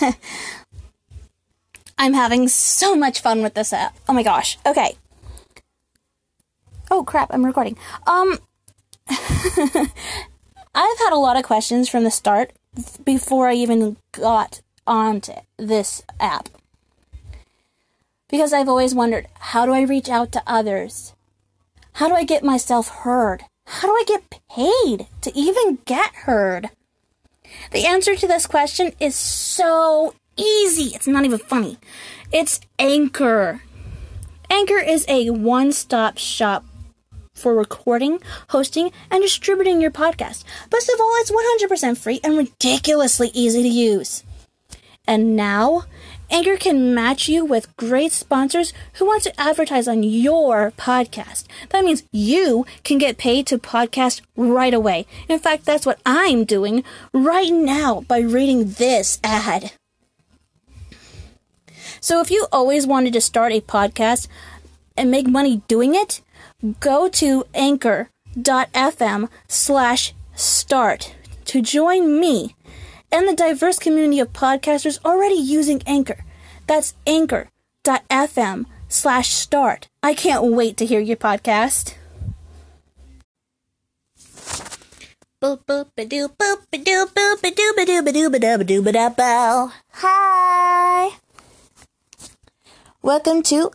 [1.98, 3.96] I'm having so much fun with this app.
[4.08, 4.58] Oh my gosh.
[4.66, 4.96] Okay.
[6.90, 7.76] Oh crap, I'm recording.
[8.06, 8.38] Um
[9.08, 12.52] I've had a lot of questions from the start
[13.04, 16.48] before I even got onto this app.
[18.28, 21.12] Because I've always wondered, how do I reach out to others?
[21.94, 23.44] How do I get myself heard?
[23.66, 26.70] How do I get paid to even get heard?
[27.70, 30.94] The answer to this question is so easy.
[30.94, 31.78] It's not even funny.
[32.32, 33.62] It's Anchor.
[34.50, 36.64] Anchor is a one stop shop
[37.34, 40.44] for recording, hosting, and distributing your podcast.
[40.70, 44.22] Best of all, it's 100% free and ridiculously easy to use.
[45.06, 45.84] And now,
[46.32, 51.44] Anchor can match you with great sponsors who want to advertise on your podcast.
[51.68, 55.06] That means you can get paid to podcast right away.
[55.28, 59.72] In fact, that's what I'm doing right now by reading this ad.
[62.00, 64.26] So if you always wanted to start a podcast
[64.96, 66.22] and make money doing it,
[66.80, 71.14] go to anchor.fm slash start
[71.44, 72.56] to join me
[73.12, 76.24] and the diverse community of podcasters already using Anchor.
[76.66, 79.88] That's anchor.fm slash start.
[80.02, 81.94] I can't wait to hear your podcast.
[89.90, 91.16] Hi.
[93.02, 93.72] Welcome to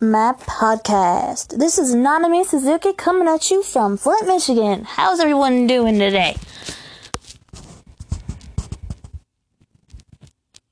[0.00, 1.58] my podcast.
[1.58, 4.84] This is Nanami Suzuki coming at you from Flint, Michigan.
[4.84, 6.36] How's everyone doing today?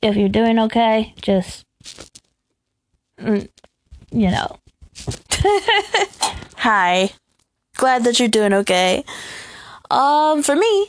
[0.02, 1.64] If you're doing okay, just,
[3.18, 3.48] mm,
[4.10, 4.58] you know.
[6.56, 7.10] Hi.
[7.76, 9.04] Glad that you're doing okay.
[9.90, 10.88] Um, for me,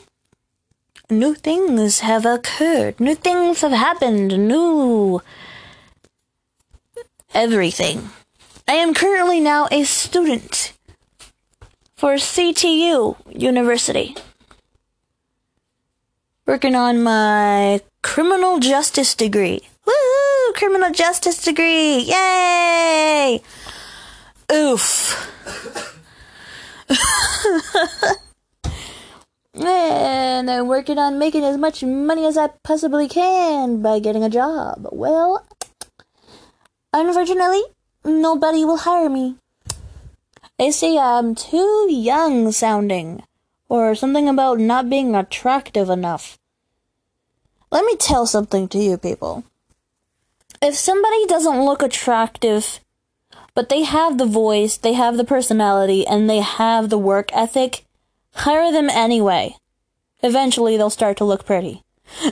[1.09, 2.99] new things have occurred.
[2.99, 4.47] New things have happened.
[4.47, 5.21] New
[7.33, 8.09] everything.
[8.67, 10.73] I am currently now a student
[11.97, 14.15] for CTU University.
[16.51, 19.61] Working on my criminal justice degree.
[19.87, 20.53] Woo!
[20.53, 21.99] Criminal justice degree!
[21.99, 23.41] Yay!
[24.51, 25.31] Oof.
[29.53, 34.29] and I'm working on making as much money as I possibly can by getting a
[34.29, 34.89] job.
[34.91, 35.47] Well,
[36.91, 37.63] unfortunately,
[38.03, 39.37] nobody will hire me.
[40.59, 43.23] They say I'm too young sounding,
[43.69, 46.37] or something about not being attractive enough.
[47.71, 49.45] Let me tell something to you people.
[50.61, 52.81] If somebody doesn't look attractive,
[53.55, 57.85] but they have the voice, they have the personality, and they have the work ethic,
[58.33, 59.55] hire them anyway.
[60.21, 61.83] Eventually they'll start to look pretty.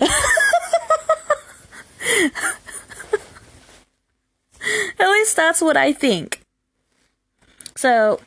[4.99, 6.41] At least that's what I think.
[7.75, 8.19] So,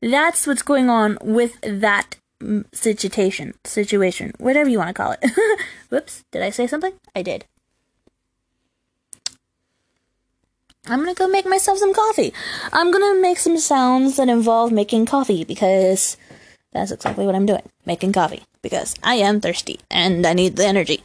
[0.00, 2.16] that's what's going on with that
[2.72, 5.24] situation, situation, whatever you want to call it.
[5.90, 6.92] Whoops, did I say something?
[7.14, 7.44] I did.
[10.86, 12.32] I'm gonna go make myself some coffee.
[12.72, 16.16] I'm gonna make some sounds that involve making coffee because
[16.72, 17.62] that's exactly what I'm doing.
[17.84, 18.42] Making coffee.
[18.62, 21.02] Because I am thirsty and I need the energy.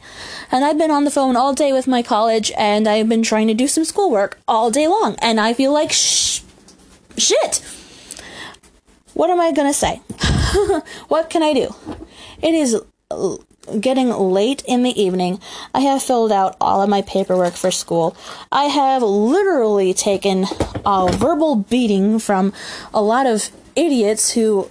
[0.50, 3.48] And I've been on the phone all day with my college and I've been trying
[3.48, 6.40] to do some schoolwork all day long and I feel like sh-
[7.16, 7.62] shit.
[9.16, 10.02] What am I gonna say?
[11.08, 11.74] what can I do?
[12.42, 12.78] It is
[13.80, 15.40] getting late in the evening.
[15.72, 18.14] I have filled out all of my paperwork for school.
[18.52, 20.44] I have literally taken
[20.84, 22.52] a verbal beating from
[22.92, 24.70] a lot of idiots who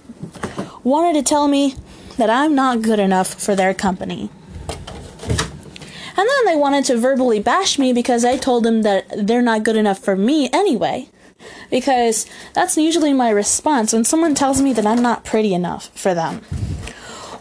[0.84, 1.74] wanted to tell me
[2.16, 4.30] that I'm not good enough for their company.
[6.18, 9.64] And then they wanted to verbally bash me because I told them that they're not
[9.64, 11.08] good enough for me anyway.
[11.70, 16.14] Because that's usually my response when someone tells me that I'm not pretty enough for
[16.14, 16.42] them.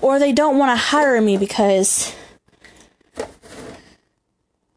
[0.02, 2.16] Or they don't want to hire me because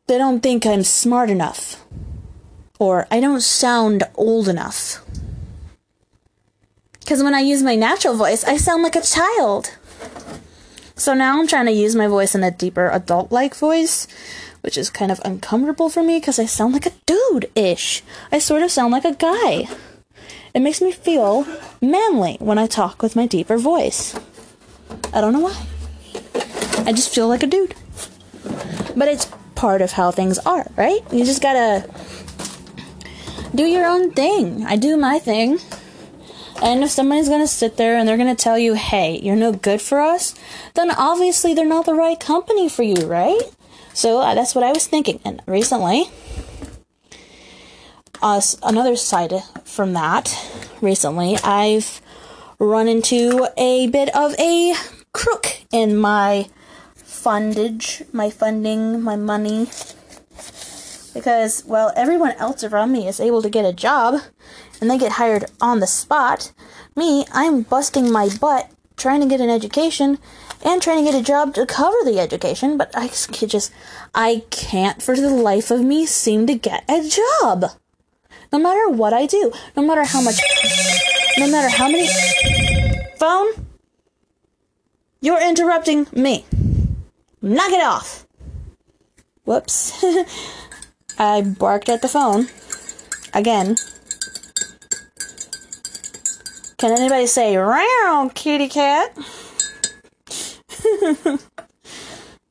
[0.06, 1.85] they don't think I'm smart enough.
[2.79, 5.05] Or I don't sound old enough.
[7.00, 9.76] Because when I use my natural voice, I sound like a child.
[10.94, 14.06] So now I'm trying to use my voice in a deeper adult like voice,
[14.69, 18.03] which is kind of uncomfortable for me because I sound like a dude ish.
[18.31, 19.67] I sort of sound like a guy.
[20.53, 21.47] It makes me feel
[21.81, 24.15] manly when I talk with my deeper voice.
[25.15, 25.67] I don't know why.
[26.85, 27.75] I just feel like a dude.
[28.94, 31.00] But it's part of how things are, right?
[31.11, 31.88] You just gotta
[33.55, 34.67] do your own thing.
[34.67, 35.61] I do my thing.
[36.61, 39.81] And if somebody's gonna sit there and they're gonna tell you, hey, you're no good
[39.81, 40.35] for us,
[40.75, 43.41] then obviously they're not the right company for you, right?
[43.99, 45.19] So uh, that's what I was thinking.
[45.25, 46.05] And recently,
[48.23, 49.35] uh, another side
[49.65, 50.33] from that,
[50.81, 52.00] recently, I've
[52.61, 54.75] run into a bit of a
[55.12, 56.49] crook in my
[56.97, 59.67] fundage, my funding, my money.
[61.12, 64.21] Because, well, everyone else around me is able to get a job
[64.81, 66.53] and they get hired on the spot.
[66.95, 70.19] Me, I'm busting my butt trying to get an education
[70.64, 73.72] and trying to get a job to cover the education, but I just,
[74.14, 77.64] I can't for the life of me seem to get a job.
[78.52, 80.37] No matter what I do, no matter how much,
[81.37, 82.08] no matter how many,
[83.19, 83.66] phone,
[85.20, 86.46] you're interrupting me.
[87.43, 88.26] Knock it off.
[89.44, 90.04] Whoops.
[91.19, 92.49] I barked at the phone.
[93.34, 93.76] Again.
[96.78, 99.16] Can anybody say, round, kitty cat?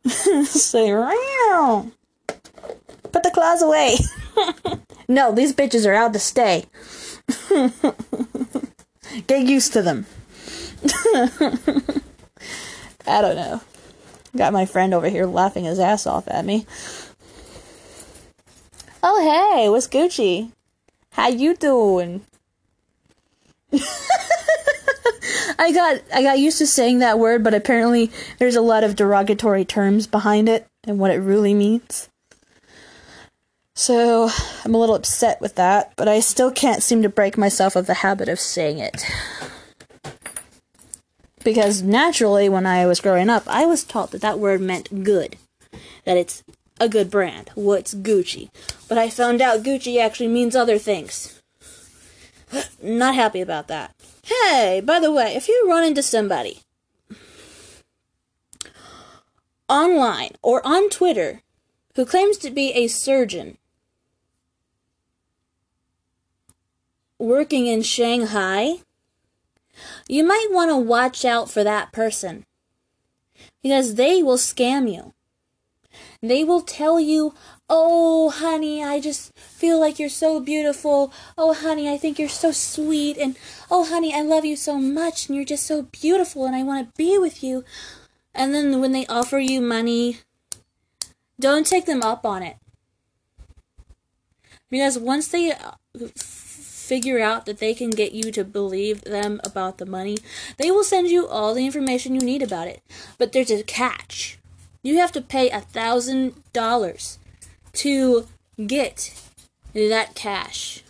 [0.45, 1.91] say, round.
[3.11, 3.97] Put the claws away.
[5.07, 6.65] no, these bitches are out to stay.
[9.27, 10.05] Get used to them.
[13.07, 13.61] I don't know.
[14.35, 16.65] Got my friend over here laughing his ass off at me.
[19.01, 20.51] Oh hey, what's Gucci?
[21.11, 22.25] How you doing?
[25.59, 28.95] I got I got used to saying that word, but apparently there's a lot of
[28.95, 32.09] derogatory terms behind it and what it really means.
[33.75, 34.29] So
[34.65, 37.85] I'm a little upset with that, but I still can't seem to break myself of
[37.85, 39.05] the habit of saying it.
[41.43, 45.37] Because naturally, when I was growing up, I was taught that that word meant good,
[46.05, 46.43] that it's
[46.79, 47.51] a good brand.
[47.53, 48.49] What's Gucci?
[48.89, 51.39] But I found out Gucci actually means other things.
[52.81, 53.93] Not happy about that.
[54.27, 56.63] Hey, by the way, if you run into somebody
[59.69, 61.43] online or on Twitter
[61.95, 63.57] who claims to be a surgeon
[67.17, 68.79] working in Shanghai,
[70.09, 72.45] you might want to watch out for that person
[73.63, 75.13] because they will scam you.
[76.27, 77.33] They will tell you,
[77.69, 81.11] Oh, honey, I just feel like you're so beautiful.
[81.37, 83.17] Oh, honey, I think you're so sweet.
[83.17, 83.37] And
[83.69, 85.27] oh, honey, I love you so much.
[85.27, 86.45] And you're just so beautiful.
[86.45, 87.65] And I want to be with you.
[88.33, 90.19] And then when they offer you money,
[91.39, 92.55] don't take them up on it.
[94.69, 95.71] Because once they uh,
[96.15, 100.17] figure out that they can get you to believe them about the money,
[100.57, 102.81] they will send you all the information you need about it.
[103.17, 104.39] But there's a catch.
[104.87, 107.19] You have to pay a thousand dollars
[107.73, 108.25] to
[108.65, 109.21] get
[109.73, 110.81] that cash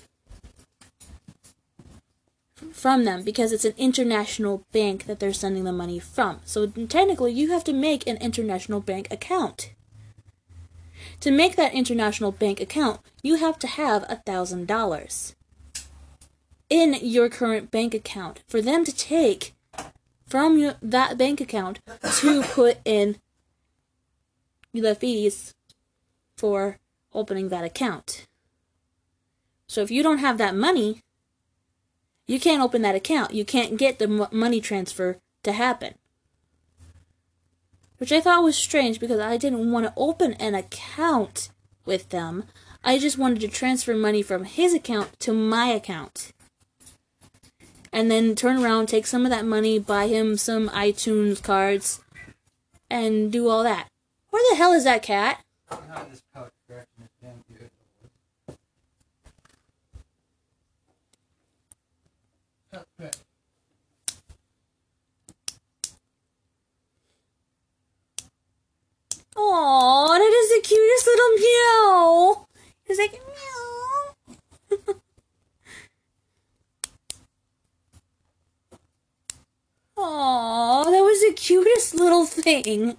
[2.71, 6.41] from them because it's an international bank that they're sending the money from.
[6.45, 9.73] So technically, you have to make an international bank account.
[11.21, 15.35] To make that international bank account, you have to have a thousand dollars
[16.69, 19.55] in your current bank account for them to take
[20.27, 21.79] from your, that bank account
[22.17, 23.17] to put in
[24.73, 25.53] the fees
[26.37, 26.77] for
[27.13, 28.27] opening that account.
[29.67, 31.01] So if you don't have that money,
[32.25, 33.33] you can't open that account.
[33.33, 35.95] You can't get the money transfer to happen.
[37.97, 41.49] Which I thought was strange because I didn't want to open an account
[41.85, 42.43] with them.
[42.83, 46.31] I just wanted to transfer money from his account to my account.
[47.91, 52.01] And then turn around, take some of that money, buy him some iTunes cards,
[52.89, 53.87] and do all that.
[54.29, 55.43] Where the hell is that cat?
[69.39, 72.47] Oh, that is the cutest little meow.
[72.85, 74.93] He's like meow.
[79.99, 82.97] Oh, that was the cutest little thing.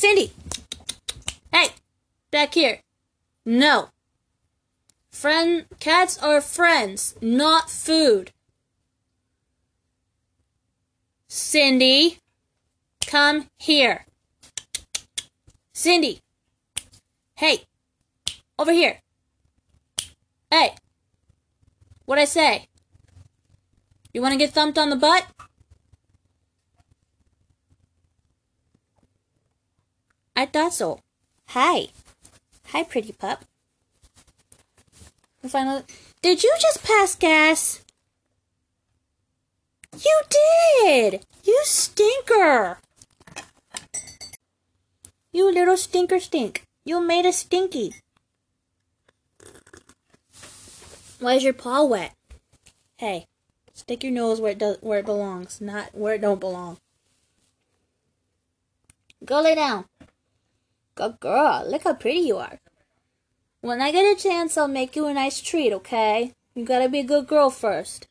[0.00, 0.32] Cindy.
[1.52, 1.66] Hey,
[2.30, 2.80] back here.
[3.44, 3.90] No.
[5.10, 8.32] Friend cats are friends, not food.
[11.28, 12.16] Cindy,
[13.06, 14.06] come here.
[15.74, 16.20] Cindy.
[17.34, 17.64] Hey,
[18.58, 19.02] over here.
[20.50, 20.76] Hey,
[22.06, 22.68] what'd I say?
[24.14, 25.26] You want to get thumped on the butt?
[30.40, 31.00] I thought so.
[31.48, 31.88] Hi.
[32.68, 33.44] Hi, pretty pup.
[35.46, 35.82] Finally,
[36.22, 37.82] did you just pass gas?
[40.02, 41.26] You did!
[41.44, 42.78] You stinker!
[45.30, 46.64] You little stinker stink.
[46.86, 47.92] You made a stinky.
[51.18, 52.14] Why is your paw wet?
[52.96, 53.26] Hey,
[53.74, 56.78] stick your nose where it does where it belongs, not where it don't belong.
[59.22, 59.89] Go lay down.
[61.00, 61.64] Good girl.
[61.66, 62.60] Look how pretty you are.
[63.62, 66.34] When I get a chance, I'll make you a nice treat, okay?
[66.54, 68.06] You gotta be a good girl first.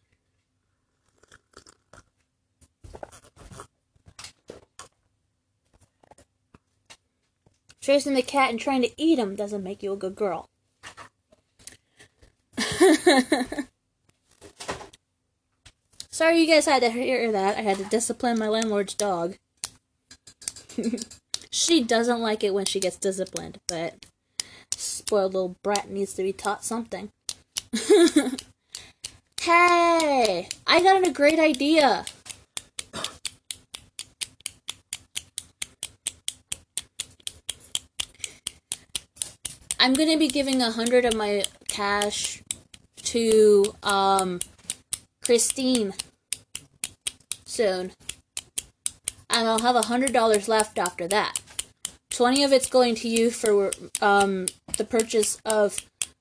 [7.80, 10.50] Chasing the cat and trying to eat him doesn't make you a good girl.
[16.10, 17.56] Sorry you guys had to hear that.
[17.56, 19.38] I had to discipline my landlord's dog.
[21.70, 24.08] she doesn't like it when she gets disciplined, but
[24.72, 27.10] spoiled little brat needs to be taught something.
[29.40, 32.06] hey, I got a great idea.
[39.80, 42.42] I'm gonna be giving a hundred of my cash
[43.04, 44.40] to um,
[45.24, 45.94] Christine
[47.46, 47.92] soon.
[49.30, 51.39] And I'll have a hundred dollars left after that.
[52.20, 53.72] Twenty of it's going to you for
[54.02, 55.78] um, the purchase of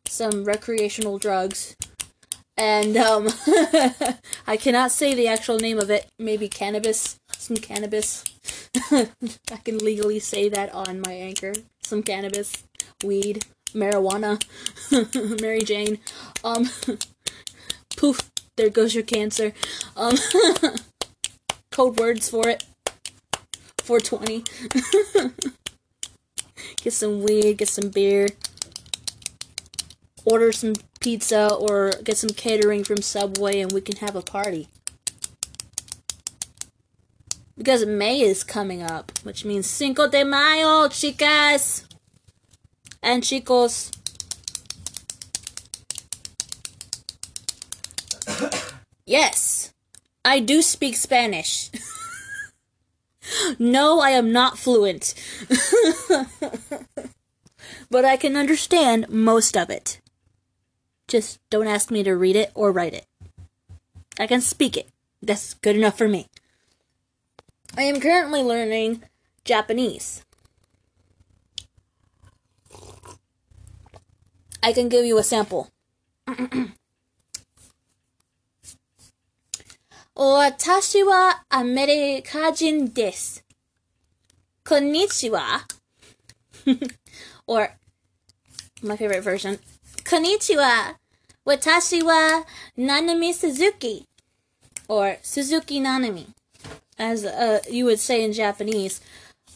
[0.07, 1.75] some recreational drugs.
[2.57, 3.26] And um,
[4.47, 6.07] I cannot say the actual name of it.
[6.17, 7.19] Maybe cannabis.
[7.37, 8.23] Some cannabis.
[8.93, 11.52] I can legally say that on my anchor.
[11.83, 12.62] Some cannabis.
[13.02, 14.40] Weed marijuana,
[15.43, 15.99] Mary Jane.
[16.45, 16.71] Um,
[17.97, 19.52] poof, there goes your cancer.
[19.97, 20.17] Um,
[21.73, 22.62] code words for it.
[23.78, 24.45] 420.
[26.77, 28.29] Get some weed, get some beer,
[30.25, 34.69] order some pizza, or get some catering from Subway, and we can have a party.
[37.57, 41.88] Because May is coming up, which means Cinco de Mayo, chicas!
[43.03, 43.91] and chicos.
[49.07, 49.73] yes,
[50.25, 51.71] I do speak Spanish.
[53.58, 55.14] no, I am not fluent.
[57.90, 60.00] but I can understand most of it.
[61.06, 63.06] Just don't ask me to read it or write it.
[64.18, 64.88] I can speak it.
[65.23, 66.28] That's good enough for me.
[67.76, 69.02] I am currently learning
[69.44, 70.25] Japanese.
[74.62, 75.70] I can give you a sample.
[80.17, 83.43] 私はアメリカ人です。
[84.67, 85.65] こんにちは。
[87.48, 87.70] or,
[88.82, 89.60] my favorite version.
[90.10, 90.98] こんにちは。
[91.46, 92.46] 私は
[92.77, 94.05] Nanami Suzuki.
[94.88, 96.27] Or Suzuki Nanami.
[96.98, 99.01] As uh, you would say in Japanese.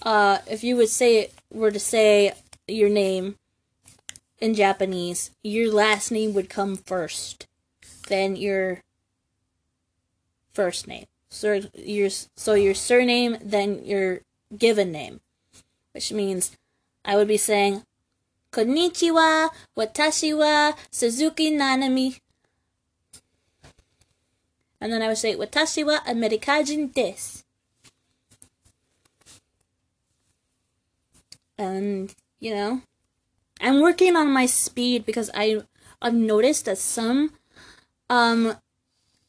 [0.02, 2.34] Uh, if you would say, were to say
[2.68, 3.36] your name
[4.40, 7.48] in Japanese, your last name would come first,
[8.08, 8.82] then your
[10.53, 11.07] first name.
[11.29, 14.21] So your so your surname, then your
[14.57, 15.21] given name,
[15.93, 16.57] which means
[17.05, 17.85] I would be saying,
[18.53, 22.21] "Konnichiwa, watashi wa Suzuki Nanami,"
[24.81, 27.45] and then I would say, "Watashi wa Amerikajin desu."
[31.57, 32.83] And you know,
[33.61, 35.63] I'm working on my speed because I
[36.03, 37.33] I've noticed that some
[38.11, 38.59] um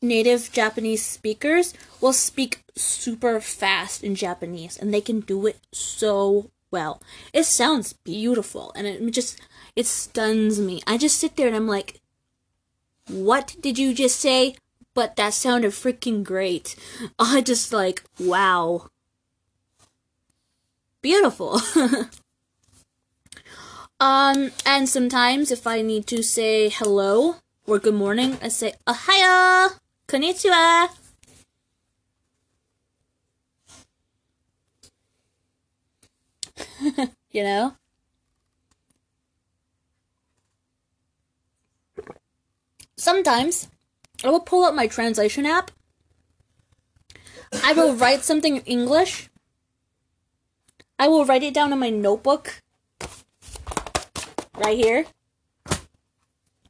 [0.04, 6.52] native Japanese speakers will speak super fast in Japanese and they can do it so
[6.70, 7.02] well.
[7.32, 9.40] It sounds beautiful and it just
[9.76, 10.82] it stuns me.
[10.86, 12.02] I just sit there and I'm like
[13.10, 14.56] what did you just say?
[14.94, 16.76] But that sounded freaking great.
[17.20, 18.90] I just like wow.
[21.02, 21.60] Beautiful.
[24.04, 29.78] Um, and sometimes if I need to say hello or good morning, I say ohio,
[30.08, 30.90] konnichiwa.
[37.32, 37.74] you know?
[42.98, 43.68] Sometimes
[44.24, 45.72] I will pull up my translation app.
[47.64, 49.30] I will write something in English.
[50.98, 52.62] I will write it down in my notebook
[54.58, 55.06] right here.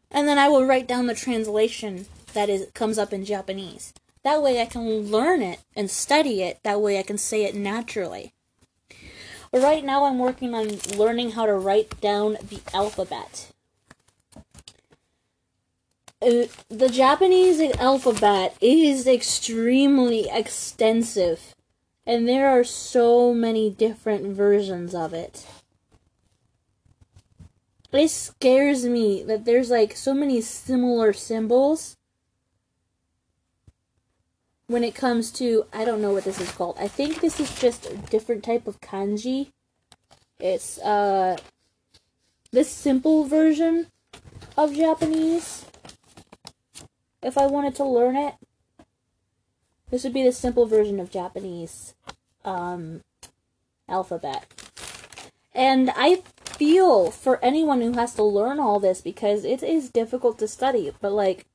[0.09, 3.93] And then I will write down the translation that is comes up in Japanese.
[4.23, 6.59] That way I can learn it and study it.
[6.63, 8.33] That way I can say it naturally.
[9.51, 13.53] Right now I'm working on learning how to write down the alphabet.
[16.23, 21.53] uh, the Japanese alphabet is extremely extensive,
[22.05, 25.45] and there are so many different versions of it.
[27.91, 31.97] It scares me that there's like so many similar symbols
[34.73, 36.77] when it comes to I don't know what this is called.
[36.79, 39.51] I think this is just a different type of kanji.
[40.39, 41.37] It's uh
[42.51, 43.87] this simple version
[44.57, 45.65] of Japanese.
[47.21, 48.33] If I wanted to learn it,
[49.91, 51.93] this would be the simple version of Japanese
[52.43, 53.01] um,
[53.87, 54.45] alphabet.
[55.53, 60.39] And I feel for anyone who has to learn all this because it is difficult
[60.39, 61.45] to study, but like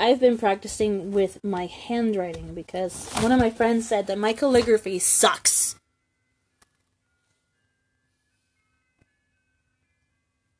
[0.00, 5.00] I've been practicing with my handwriting because one of my friends said that my calligraphy
[5.00, 5.74] sucks.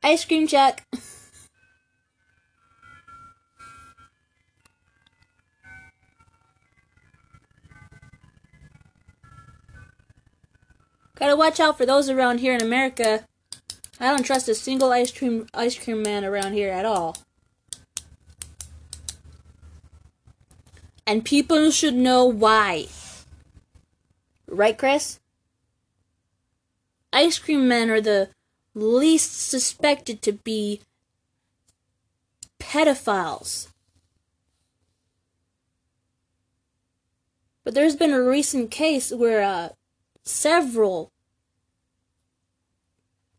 [0.02, 0.84] Ice cream check.
[11.14, 13.24] Gotta watch out for those around here in America.
[14.00, 17.16] I don't trust a single ice cream ice cream man around here at all.
[21.08, 22.88] And people should know why.
[24.46, 25.20] Right, Chris?
[27.14, 28.28] Ice cream men are the
[28.74, 30.82] least suspected to be
[32.60, 33.68] pedophiles.
[37.64, 39.70] But there's been a recent case where uh,
[40.24, 41.10] several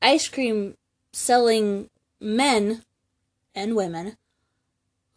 [0.01, 0.75] ice cream
[1.13, 2.81] selling men
[3.53, 4.17] and women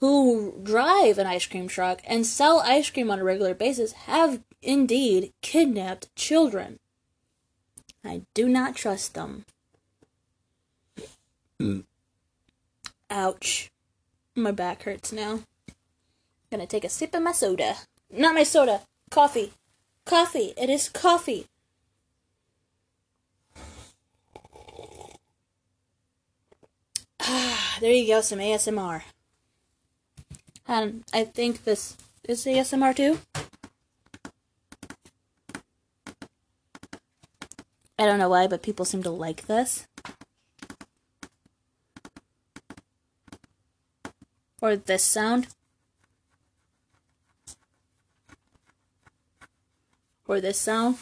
[0.02, 4.42] who drive an ice cream truck and sell ice cream on a regular basis have
[4.60, 6.80] indeed kidnapped children.
[8.04, 9.44] I do not trust them.
[13.08, 13.70] Ouch.
[14.34, 15.44] My back hurts now.
[16.50, 17.76] Gonna take a sip of my soda.
[18.10, 18.80] Not my soda.
[19.08, 19.52] Coffee.
[20.04, 20.52] Coffee.
[20.56, 21.46] It is coffee.
[27.20, 29.02] Ah, there you go, some ASMR.
[30.66, 33.18] And I think this is ASMR too.
[37.98, 39.86] I don't know why, but people seem to like this.
[44.60, 45.48] Or this sound.
[50.26, 50.98] Or this sound.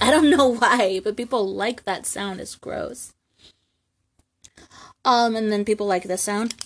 [0.00, 2.40] I don't know why, but people like that sound.
[2.40, 3.14] It's gross.
[5.06, 6.56] Um, and then people like this sound.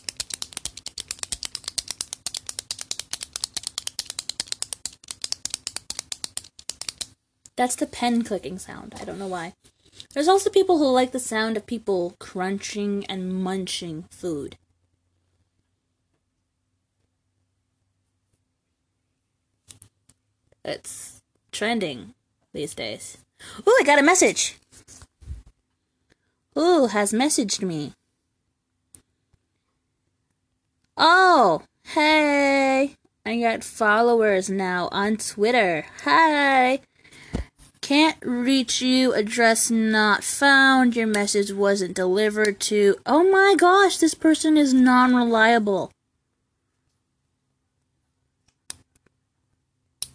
[7.54, 8.94] That's the pen clicking sound.
[8.98, 9.52] I don't know why.
[10.14, 14.56] There's also people who like the sound of people crunching and munching food.
[20.64, 21.20] It's
[21.52, 22.14] trending
[22.54, 23.18] these days.
[23.68, 24.56] Ooh, I got a message.
[26.56, 27.92] Ooh, has messaged me.
[30.96, 32.96] Oh, hey.
[33.24, 35.86] I got followers now on Twitter.
[36.04, 36.80] Hi.
[37.80, 39.12] Can't reach you.
[39.12, 40.96] Address not found.
[40.96, 42.96] Your message wasn't delivered to.
[43.04, 45.90] Oh my gosh, this person is non reliable.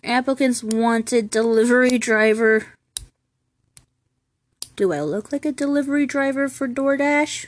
[0.04, 2.68] Applicants wanted delivery driver.
[4.76, 7.48] Do I look like a delivery driver for DoorDash?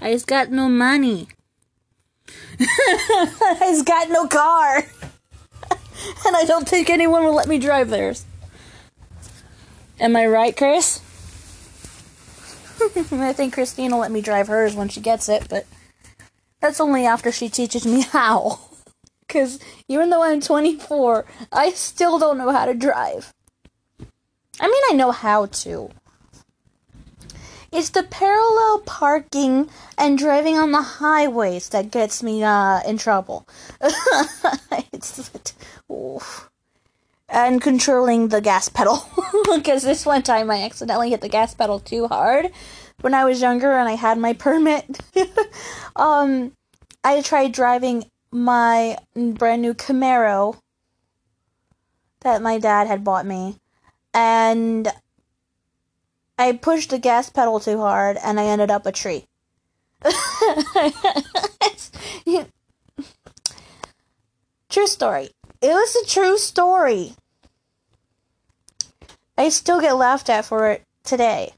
[0.00, 1.28] I just got no money.
[2.58, 4.78] Just got no car.
[6.26, 8.24] and I don't think anyone will let me drive theirs.
[10.00, 11.00] Am I right, Chris?
[13.12, 15.66] I think Christine will let me drive hers when she gets it, but
[16.60, 18.60] that's only after she teaches me how.
[19.26, 19.58] Because
[19.88, 23.32] even though I'm 24, I still don't know how to drive.
[24.60, 25.90] I mean, I know how to.
[27.74, 33.48] It's the parallel parking and driving on the highways that gets me uh, in trouble.
[34.92, 35.28] it's,
[35.90, 36.48] oof.
[37.28, 39.04] And controlling the gas pedal.
[39.52, 42.50] Because this one time I accidentally hit the gas pedal too hard
[43.00, 45.00] when I was younger and I had my permit.
[45.96, 46.52] um,
[47.02, 50.58] I tried driving my brand new Camaro
[52.20, 53.58] that my dad had bought me.
[54.14, 54.92] And
[56.36, 59.26] I pushed the gas pedal too hard and I ended up a tree.
[64.68, 65.30] true story.
[65.60, 67.14] It was a true story.
[69.38, 71.54] I still get laughed at for it today.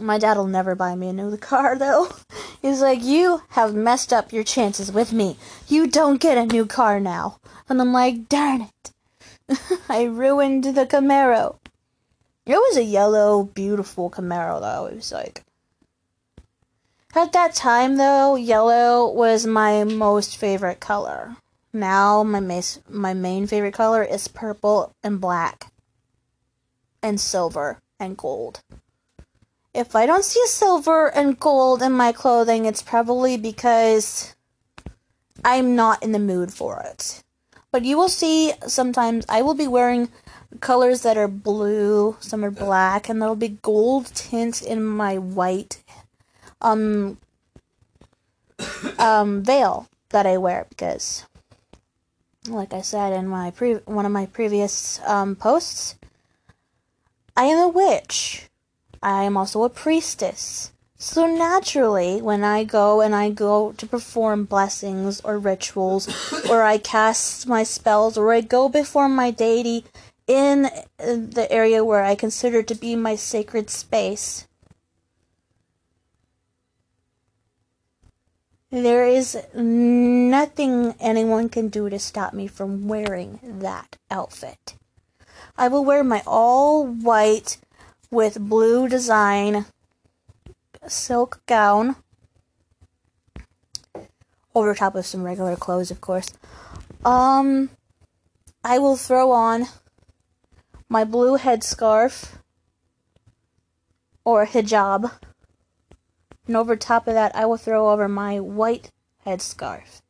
[0.00, 2.08] My dad will never buy me a new car though.
[2.60, 5.36] He's like, You have messed up your chances with me.
[5.68, 7.38] You don't get a new car now.
[7.68, 8.92] And I'm like, Darn it.
[9.88, 11.58] I ruined the Camaro.
[12.46, 14.86] It was a yellow, beautiful Camaro though.
[14.86, 15.44] It was like.
[17.14, 21.36] At that time though, yellow was my most favorite color.
[21.72, 25.72] Now my mas- my main favorite color is purple and black.
[27.02, 28.62] And silver and gold.
[29.72, 34.34] If I don't see silver and gold in my clothing, it's probably because
[35.44, 37.22] I'm not in the mood for it.
[37.72, 40.10] But you will see sometimes I will be wearing
[40.60, 45.82] colors that are blue, some are black, and there'll be gold tints in my white
[46.60, 47.18] um
[48.98, 51.26] um veil that I wear because
[52.48, 55.96] like I said in my pre- one of my previous um, posts,
[57.36, 58.48] I am a witch.
[59.02, 60.72] I am also a priestess.
[60.96, 66.08] So naturally, when I go and I go to perform blessings or rituals,
[66.48, 69.84] or I cast my spells, or I go before my deity
[70.26, 74.46] in the area where I consider to be my sacred space,
[78.70, 84.74] there is nothing anyone can do to stop me from wearing that outfit.
[85.56, 87.58] I will wear my all white
[88.10, 89.66] with blue design
[90.88, 91.96] silk gown
[94.54, 96.32] over top of some regular clothes, of course.
[97.04, 97.70] Um,
[98.62, 99.66] I will throw on
[100.94, 102.36] my blue headscarf
[104.24, 105.10] or hijab.
[106.46, 108.92] And over top of that, I will throw over my white
[109.26, 110.02] headscarf,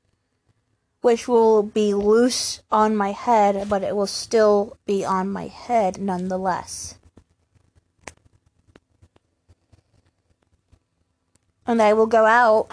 [1.00, 5.98] which will be loose on my head, but it will still be on my head
[5.98, 6.98] nonetheless.
[11.66, 12.70] and I will go out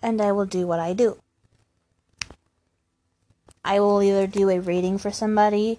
[0.00, 1.21] and I will do what I do.
[3.64, 5.78] I will either do a reading for somebody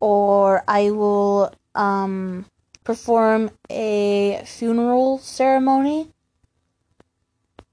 [0.00, 2.46] or I will um,
[2.84, 6.08] perform a funeral ceremony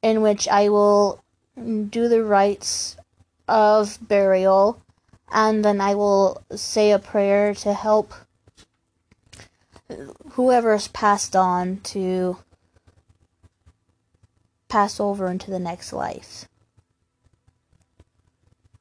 [0.02, 1.24] in which I will
[1.56, 2.98] do the rites
[3.48, 4.82] of burial
[5.32, 8.14] and then I will say a prayer to help
[10.32, 12.38] whoever's passed on to
[14.68, 16.48] pass over into the next life.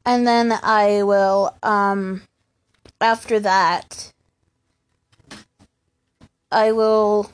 [0.05, 2.23] And then I will, um,
[3.01, 4.13] after that,
[6.51, 7.31] I will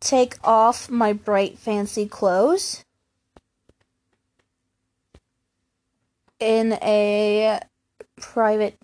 [0.00, 2.84] take off my bright fancy clothes
[6.38, 7.60] in a
[8.20, 8.78] private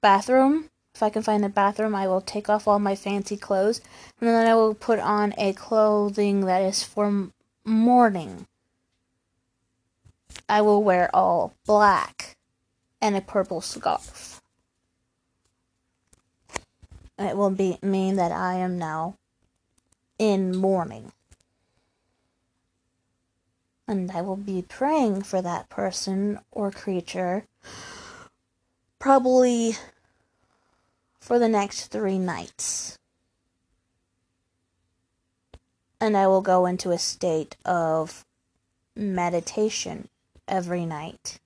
[0.00, 3.82] bathroom if I can find a bathroom, I will take off all my fancy clothes
[4.18, 7.28] and then I will put on a clothing that is for
[7.66, 8.46] mourning.
[10.48, 12.36] I will wear all black
[13.00, 14.40] and a purple scarf.
[17.18, 19.16] It will be mean that I am now
[20.18, 21.12] in mourning.
[23.88, 27.44] And I will be praying for that person or creature
[28.98, 29.76] probably
[31.20, 32.98] for the next three nights.
[36.00, 38.24] And I will go into a state of
[38.94, 40.08] meditation
[40.48, 41.38] every night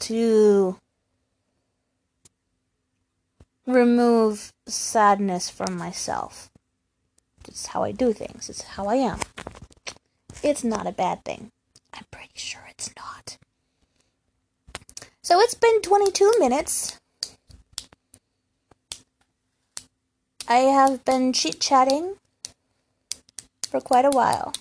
[0.00, 0.78] to
[3.66, 6.50] remove sadness from myself.
[7.48, 8.48] It's how I do things.
[8.48, 9.20] It's how I am.
[10.42, 11.52] It's not a bad thing.
[11.92, 13.38] I'm pretty sure it's not.
[15.22, 16.98] So it's been 22 minutes.
[20.46, 22.16] I have been chit chatting
[23.70, 24.52] for quite a while.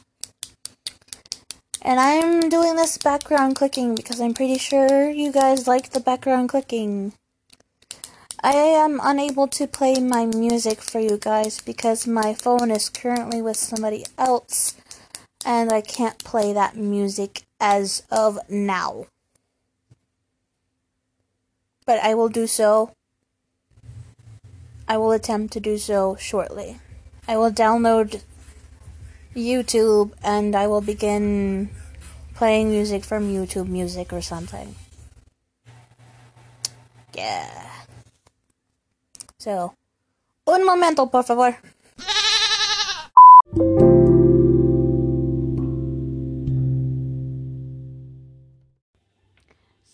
[1.85, 6.47] And I'm doing this background clicking because I'm pretty sure you guys like the background
[6.47, 7.11] clicking.
[8.41, 13.41] I am unable to play my music for you guys because my phone is currently
[13.41, 14.75] with somebody else
[15.45, 19.07] and I can't play that music as of now.
[21.85, 22.93] But I will do so
[24.87, 26.79] I will attempt to do so shortly.
[27.27, 28.21] I will download
[29.35, 31.69] YouTube and I will begin
[32.35, 34.75] playing music from YouTube Music or something.
[37.13, 37.69] Yeah.
[39.37, 39.73] So,
[40.47, 41.57] un momento, por favor.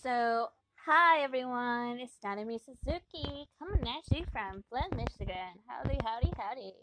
[0.02, 0.50] So,
[0.86, 5.60] hi everyone, it's Nanami Suzuki coming at you from Flint, Michigan.
[5.68, 6.74] Howdy, howdy, howdy.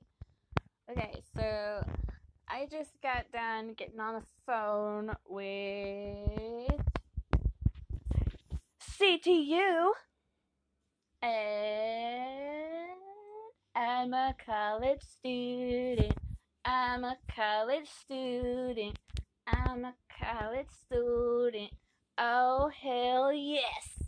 [0.90, 1.82] Okay, so
[2.48, 6.80] I just got done getting on the phone with
[8.80, 9.90] CTU,
[11.22, 11.32] and
[13.74, 16.14] I'm a college student.
[16.64, 18.96] I'm a college student.
[19.48, 21.72] I'm a college student.
[22.16, 24.04] Oh, hell yes.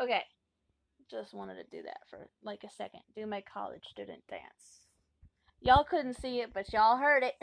[0.00, 0.22] Okay.
[1.10, 3.02] Just wanted to do that for like a second.
[3.14, 4.85] Do my college student dance.
[5.66, 7.34] Y'all couldn't see it, but y'all heard it.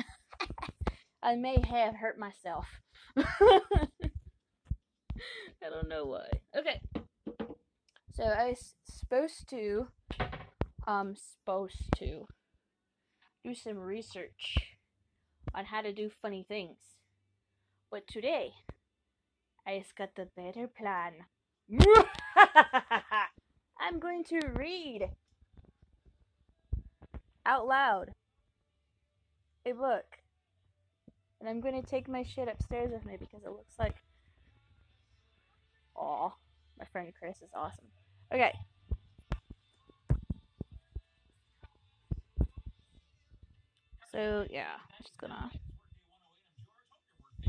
[1.21, 2.65] I may have hurt myself.
[3.17, 3.59] I
[5.69, 6.29] don't know why.
[6.57, 6.79] Okay.
[8.13, 9.87] So I was supposed to,
[10.87, 12.25] um, supposed to
[13.43, 14.55] do some research
[15.53, 16.77] on how to do funny things.
[17.91, 18.53] But today,
[19.67, 21.11] I just got the better plan.
[23.81, 25.09] I'm going to read
[27.45, 28.11] out loud
[29.65, 30.05] a book.
[31.39, 33.95] And I'm going to take my shit upstairs with me because it looks like.
[35.95, 36.31] Aw,
[36.79, 37.85] my friend Chris is awesome.
[38.33, 38.53] Okay.
[44.11, 45.49] So, yeah, I'm just gonna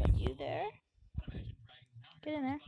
[0.00, 0.64] put you there.
[2.24, 2.60] Get in there.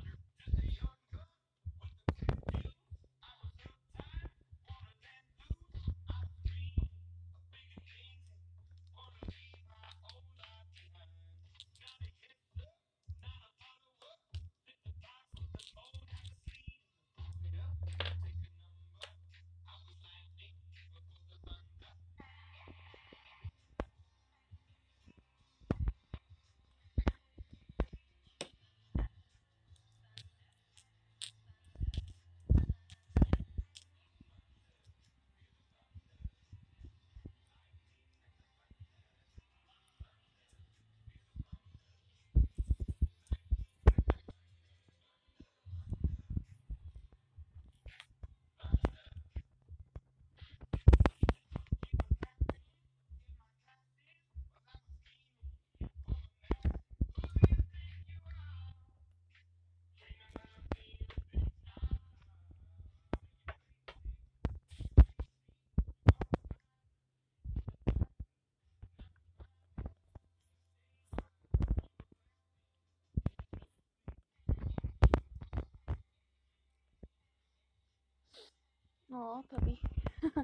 [79.17, 79.81] Aw, puppy.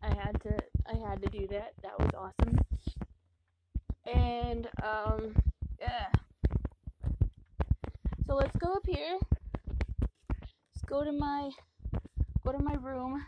[0.00, 1.72] I had to I had to do that.
[1.82, 2.56] That was awesome.
[4.06, 5.34] And um
[5.80, 6.06] yeah.
[8.28, 9.18] So let's go up here.
[10.30, 11.50] Let's go to my
[12.44, 13.24] go to my room.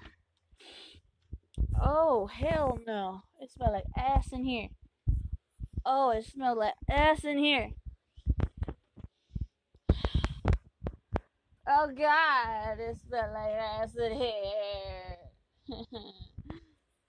[1.82, 3.22] Oh hell no.
[3.40, 4.68] It smells like ass in here.
[5.84, 7.72] Oh, it smells like ass in here.
[11.66, 15.18] Oh god, it smells like acid here.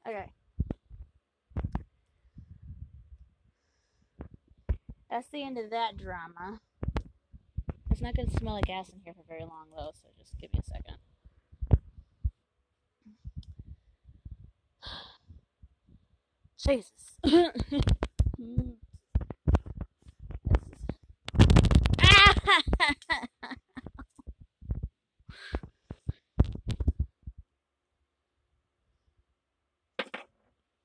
[0.07, 0.29] okay.
[5.09, 6.59] That's the end of that drama.
[7.91, 10.51] It's not gonna smell like ass in here for very long though, so just give
[10.53, 10.97] me a second.
[16.57, 17.17] Jesus.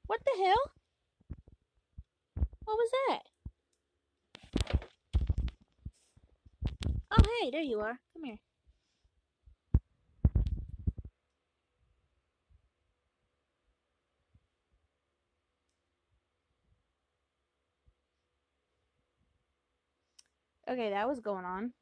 [0.06, 0.70] what the hell?
[2.64, 3.20] What was that?
[7.12, 7.98] Oh, hey, there you are.
[8.14, 8.38] Come here.
[20.70, 21.72] Okay, that was going on.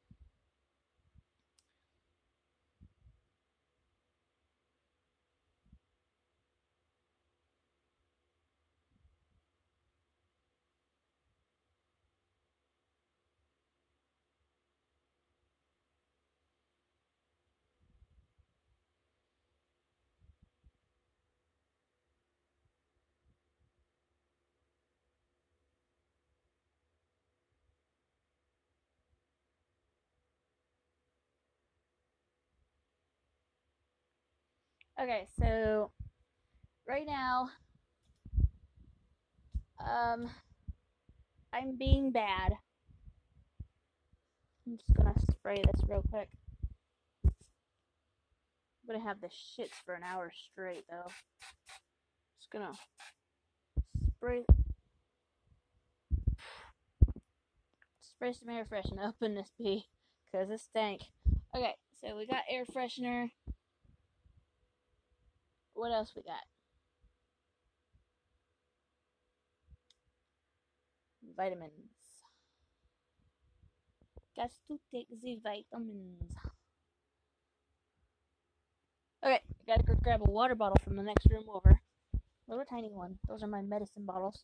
[35.01, 35.93] Okay, so
[36.89, 37.51] right now,
[39.81, 40.29] um,
[41.53, 42.55] I'm being bad.
[44.67, 46.29] I'm just gonna spray this real quick.
[47.25, 47.33] I'm
[48.89, 51.11] gonna have the shits for an hour straight though.
[52.41, 52.73] Just gonna
[54.17, 54.45] spray
[58.01, 59.85] spray some air freshener up in this pee
[60.25, 61.03] because it stank.
[61.55, 63.31] Okay, so we got air freshener.
[65.79, 66.43] What else we got?
[71.37, 71.71] Vitamins.
[74.35, 76.35] Got to take the vitamins.
[79.25, 81.81] Okay, I gotta go grab a water bottle from the next room over.
[82.49, 83.21] Little tiny one.
[83.29, 84.43] Those are my medicine bottles.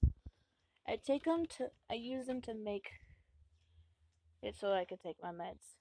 [0.86, 2.90] I take them to, I use them to make
[4.40, 5.78] it so I can take my meds.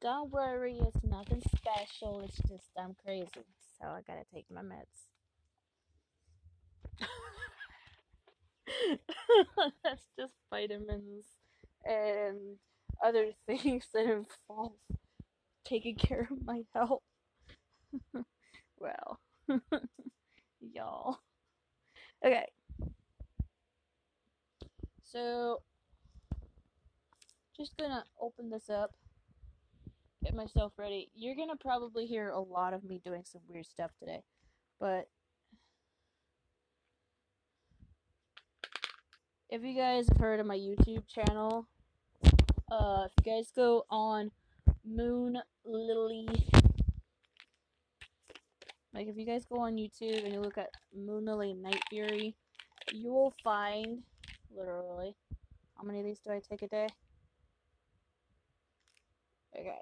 [0.00, 2.22] Don't worry, it's nothing special.
[2.24, 3.44] It's just I'm crazy,
[3.80, 5.06] so I gotta take my meds.
[9.84, 11.24] That's just vitamins
[11.84, 12.56] and
[13.04, 14.72] other things that involve
[15.64, 17.02] taking care of my health.
[18.78, 19.20] well,
[20.60, 21.18] y'all.
[22.24, 22.46] Okay.
[25.02, 25.62] So,
[27.56, 28.92] just gonna open this up,
[30.22, 31.10] get myself ready.
[31.14, 34.22] You're gonna probably hear a lot of me doing some weird stuff today,
[34.80, 35.08] but
[39.50, 41.66] if you guys have heard of my YouTube channel,
[42.70, 44.30] uh, if you guys go on
[44.84, 46.28] Moon Lily,
[48.92, 52.34] like if you guys go on YouTube and you look at Moon Lily Night Fury,
[52.92, 54.02] you will find
[54.54, 55.14] literally
[55.76, 56.88] how many of these do I take a day?
[59.58, 59.78] Okay.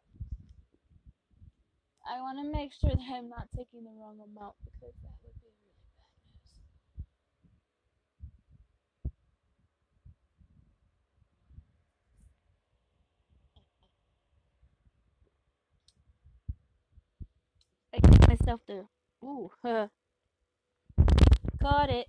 [2.09, 5.35] I want to make sure that I'm not taking the wrong amount because that would
[5.43, 6.61] be really bad news.
[17.93, 18.87] I gave myself the
[19.25, 19.89] ooh, huh.
[21.61, 22.07] Got it.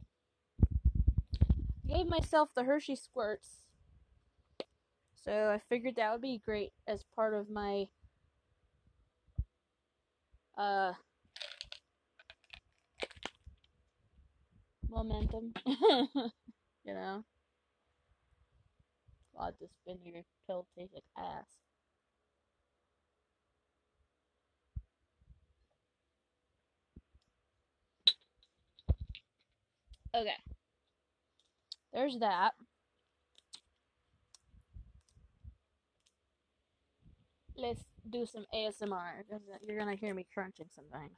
[1.87, 3.63] Gave myself the Hershey squirts.
[5.15, 7.87] So I figured that would be great as part of my
[10.57, 10.93] uh
[14.89, 15.53] momentum.
[15.65, 17.23] you know.
[19.37, 21.45] God, this vinegar pill tastes like ass.
[30.15, 30.31] Okay.
[31.93, 32.53] There's that.
[37.55, 39.23] Let's do some ASMR
[39.61, 41.11] you're gonna hear me crunching sometimes.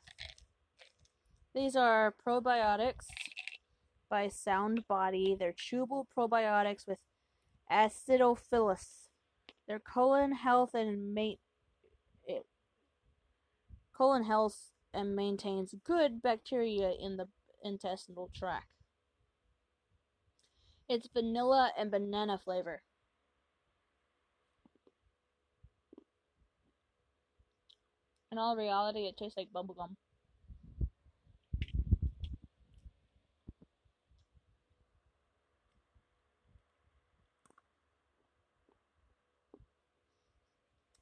[1.53, 3.07] These are probiotics
[4.09, 5.35] by Sound Body.
[5.37, 6.99] They're chewable probiotics with
[7.71, 9.09] acidophilus.
[9.67, 11.39] They're colon health and mate
[12.27, 12.39] eh,
[13.95, 17.27] colon health and maintains good bacteria in the
[17.63, 18.67] intestinal tract.
[20.87, 22.81] It's vanilla and banana flavor.
[28.31, 29.95] In all reality, it tastes like bubblegum.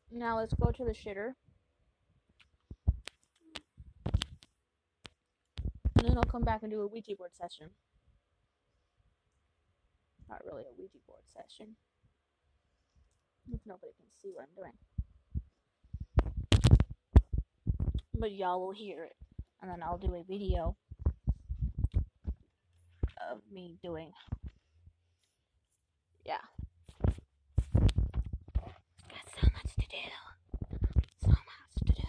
[0.09, 1.33] Now let's go to the shitter.
[5.95, 7.69] And then I'll come back and do a Ouija board session.
[10.29, 11.75] Not really a Ouija board session.
[13.51, 14.96] If nobody can see what I'm doing.
[18.19, 19.15] But y'all will hear it.
[19.61, 20.75] And then I'll do a video
[23.29, 24.11] of me doing.
[26.25, 26.41] Yeah.
[27.75, 29.97] Got so much to do.
[31.21, 32.01] So much to do.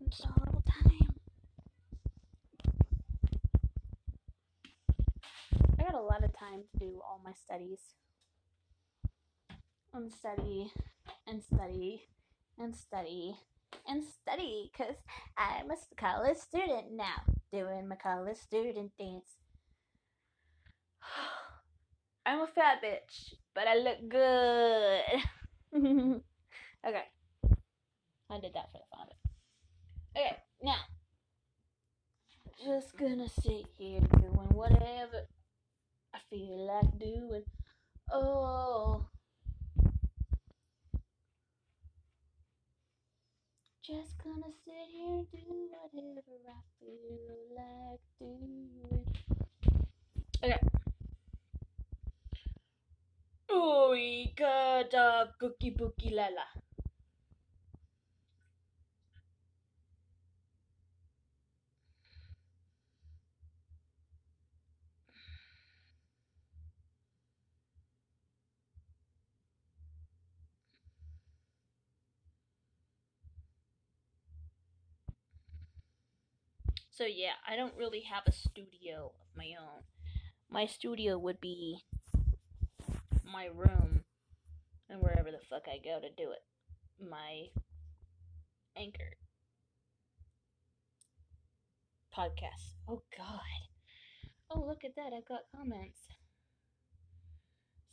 [0.00, 1.14] And so little time.
[5.78, 7.80] I got a lot of time to do all my studies.
[9.92, 10.72] And study
[11.26, 12.08] and study
[12.56, 13.36] and study
[13.86, 14.96] and study because
[15.36, 19.38] I'm a college student now doing my college student dance.
[22.26, 25.02] I'm a fat bitch, but I look good.
[26.86, 27.04] okay.
[28.30, 29.16] I did that for the fun of it.
[30.18, 30.76] Okay, now.
[32.64, 35.26] Just gonna sit here doing whatever
[36.12, 37.44] I feel like doing.
[38.12, 39.06] Oh.
[43.88, 45.38] Just gonna sit here and do
[45.72, 49.00] whatever I feel like doing.
[50.44, 50.60] Okay.
[53.48, 56.67] Oi, kada cookie bookie lala.
[76.98, 79.84] So yeah, I don't really have a studio of my own.
[80.50, 81.84] My studio would be
[83.24, 84.00] my room
[84.90, 86.42] and wherever the fuck I go to do it.
[87.00, 87.50] My
[88.76, 89.12] anchor
[92.12, 92.74] podcast.
[92.88, 93.68] Oh god.
[94.50, 96.00] Oh look at that, I've got comments.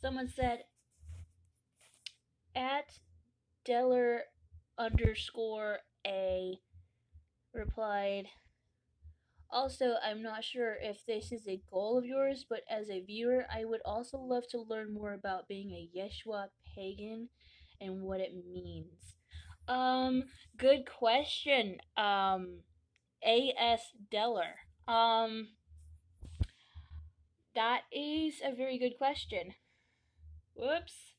[0.00, 0.64] Someone said
[2.56, 2.98] at
[3.64, 4.22] Deller
[4.76, 6.58] underscore A
[7.54, 8.26] replied
[9.50, 13.46] also, I'm not sure if this is a goal of yours, but as a viewer,
[13.54, 17.28] I would also love to learn more about being a Yeshua pagan
[17.80, 19.16] and what it means.
[19.68, 20.24] Um,
[20.56, 21.78] good question.
[21.96, 22.60] Um,
[23.24, 23.92] A.S.
[24.12, 24.54] Deller.
[24.88, 25.48] Um,
[27.54, 29.54] that is a very good question.
[30.54, 31.14] Whoops.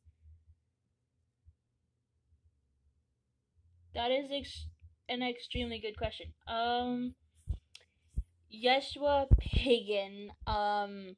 [3.96, 4.68] That is ex-
[5.10, 6.34] an extremely good question.
[6.48, 7.16] Um,
[8.54, 11.16] Yeshua Pagan, um,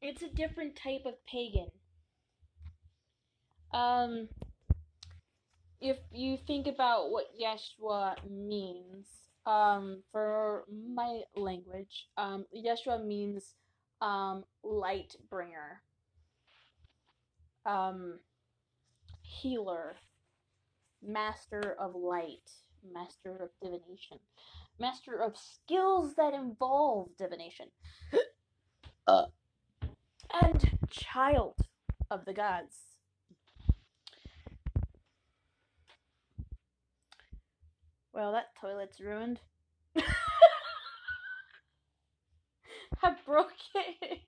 [0.00, 1.68] it's a different type of pagan.
[3.72, 4.28] Um,
[5.80, 9.06] if you think about what Yeshua means,
[9.46, 13.54] um, for my language, um, Yeshua means
[14.00, 15.82] um, light bringer.
[17.66, 18.20] Um,
[19.40, 19.96] healer,
[21.02, 22.50] master of light,
[22.92, 24.18] master of divination,
[24.78, 27.66] master of skills that involve divination,
[29.06, 29.26] uh,
[30.42, 31.56] and child
[32.10, 32.76] of the gods.
[38.12, 39.40] Well, that toilet's ruined.
[43.02, 44.20] I broke it.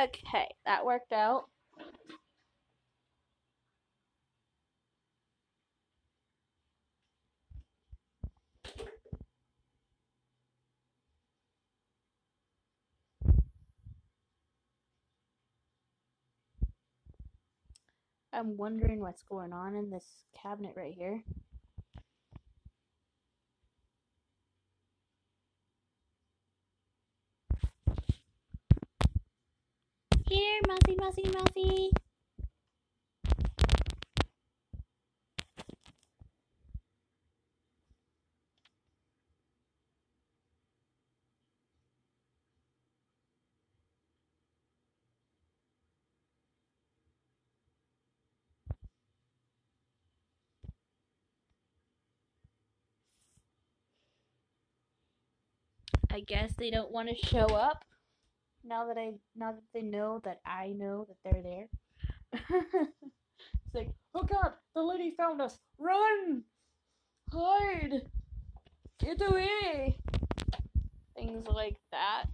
[0.00, 1.44] Okay, that worked out.
[18.32, 20.04] I'm wondering what's going on in this
[20.42, 21.22] cabinet right here.
[56.12, 57.84] I guess they don't want to show up
[58.64, 61.68] now that I now that they know that I know that they're there.
[62.32, 65.58] it's like, oh god, the lady found us.
[65.78, 66.44] Run!
[67.32, 68.02] Hide!
[68.98, 69.98] Get away!
[71.14, 72.26] Things like that.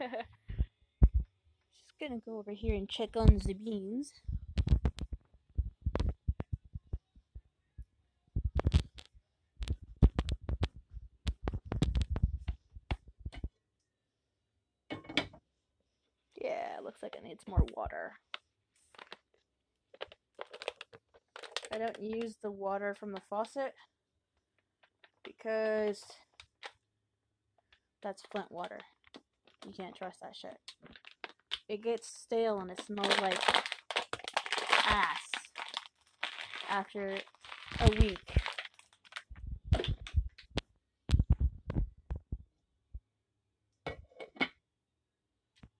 [0.00, 4.12] Just gonna go over here and check on the beans.
[17.00, 18.12] Looks like it needs more water.
[21.72, 23.74] I don't use the water from the faucet
[25.24, 26.02] because
[28.02, 28.80] that's Flint water.
[29.66, 30.58] You can't trust that shit.
[31.68, 33.40] It gets stale and it smells like
[34.86, 35.30] ass
[36.68, 37.18] after
[37.80, 38.18] a week.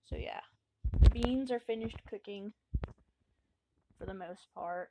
[0.05, 0.41] So yeah
[1.23, 2.53] beans are finished cooking
[3.99, 4.91] for the most part.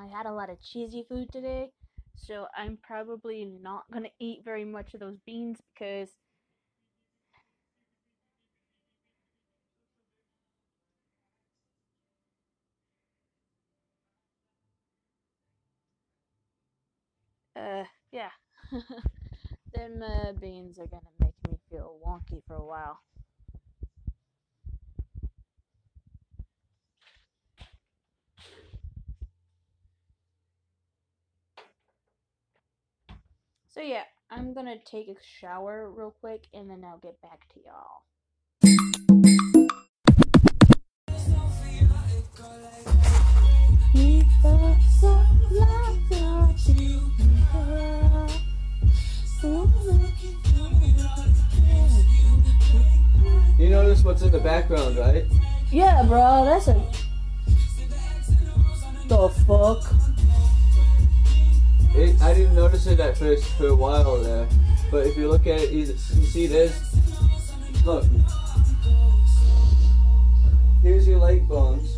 [0.00, 1.70] I had a lot of cheesy food today,
[2.16, 6.08] so I'm probably not gonna eat very much of those beans because
[17.56, 18.30] uh yeah.
[19.74, 23.00] Them uh, beans are gonna make me feel wonky for a while.
[33.72, 34.02] So yeah,
[34.32, 38.02] I'm gonna take a shower real quick and then I'll get back to y'all.
[53.56, 55.26] You notice what's in the background, right?
[55.70, 56.74] Yeah, bro, that's a.
[59.06, 60.09] The fuck?
[61.94, 64.48] It, I didn't notice it at first for a while there,
[64.90, 66.96] but if you look at it, you, you see this.
[67.84, 68.04] Look.
[70.82, 71.96] Here's your leg bones.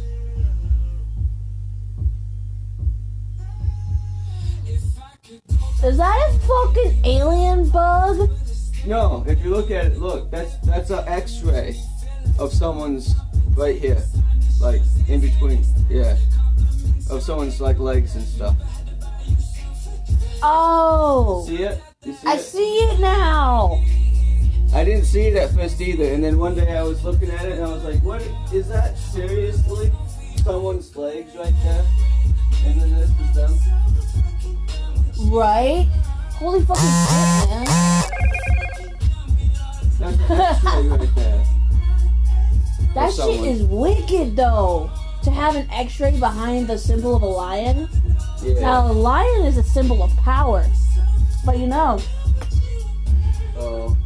[5.84, 8.30] Is that a fucking alien bug?
[8.86, 11.76] No, if you look at it, look, that's that's an X-ray
[12.38, 13.14] of someone's
[13.51, 14.03] right here,
[14.61, 16.16] like in between, yeah,
[17.11, 18.57] of someone's like legs and stuff.
[20.45, 21.80] Oh, See it?
[22.05, 22.40] See I it?
[22.40, 23.80] see it now.
[24.74, 27.45] I didn't see it at first either, and then one day I was looking at
[27.45, 28.22] it and I was like, "What
[28.53, 28.97] is that?
[28.99, 29.93] Seriously?
[30.43, 31.84] Someone's legs right there?"
[32.66, 33.55] And then this is them.
[35.30, 35.86] Right?
[36.36, 37.66] Holy fucking shit, man.
[39.99, 41.45] That's right there.
[42.95, 44.90] That shit is wicked though.
[45.25, 47.89] To have an X-ray behind the symbol of a lion.
[48.43, 48.61] Yeah.
[48.61, 50.64] Now, a lion is a symbol of power.
[51.45, 52.01] But you know,
[53.57, 53.97] Oh.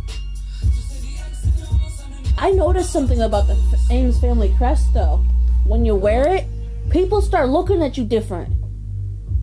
[2.38, 3.56] I noticed something about the
[3.90, 5.24] Ames family crest though.
[5.64, 6.46] When you wear it,
[6.90, 8.52] people start looking at you different.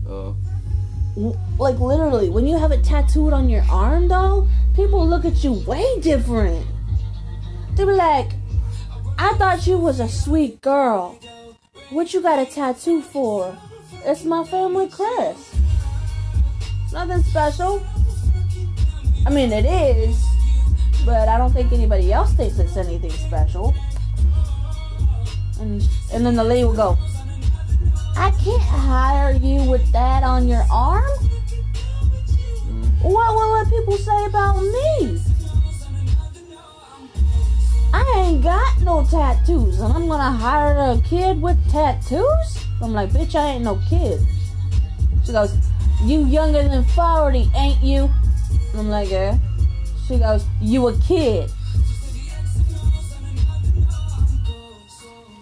[0.08, 0.36] Oh.
[1.58, 5.52] Like literally, when you have it tattooed on your arm though, people look at you
[5.66, 6.64] way different.
[7.74, 8.30] They be like,
[9.18, 11.18] I thought you was a sweet girl.
[11.90, 13.56] What you got a tattoo for?
[14.04, 15.54] It's my family crest.
[16.92, 17.84] Nothing special.
[19.26, 20.22] I mean, it is,
[21.04, 23.74] but I don't think anybody else thinks it's anything special.
[25.60, 26.98] And and then the lady will go,
[28.16, 31.04] I can't hire you with that on your arm.
[33.02, 35.33] What will people say about me?
[37.96, 42.66] I ain't got no tattoos, and I'm gonna hire a kid with tattoos?
[42.82, 44.20] I'm like, bitch, I ain't no kid.
[45.24, 45.56] She goes,
[46.02, 48.10] You younger than 40, ain't you?
[48.76, 49.38] I'm like, yeah.
[50.08, 51.48] She goes, You a kid.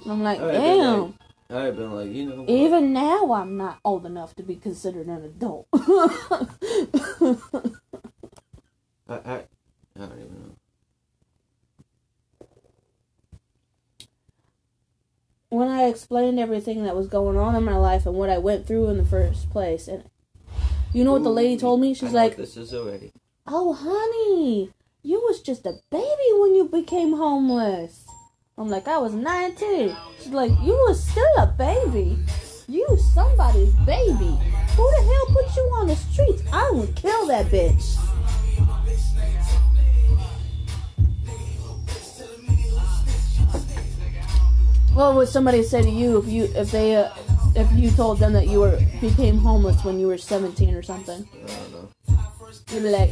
[0.05, 1.14] I'm like, I would've been damn.
[1.48, 2.50] have been like, you know, what?
[2.50, 5.68] Even now, I'm not old enough to be considered an adult.
[9.09, 9.46] I, I, I
[9.96, 10.51] don't even know.
[15.53, 18.66] When I explained everything that was going on in my life and what I went
[18.66, 20.03] through in the first place, and
[20.94, 21.92] you know what the lady told me?
[21.92, 23.12] She's like, this is already.
[23.46, 24.72] "Oh, honey,
[25.03, 28.07] you was just a baby when you became homeless."
[28.57, 32.16] I'm like, "I was 19." She's like, "You was still a baby.
[32.66, 34.32] You somebody's baby.
[34.76, 36.42] Who the hell put you on the streets?
[36.50, 37.98] I would kill that bitch."
[44.95, 47.09] What would somebody say to you if you if they uh,
[47.57, 51.26] if you told them that you were became homeless when you were 17 or something?
[51.32, 51.88] I don't know.
[52.70, 53.11] You'd be like,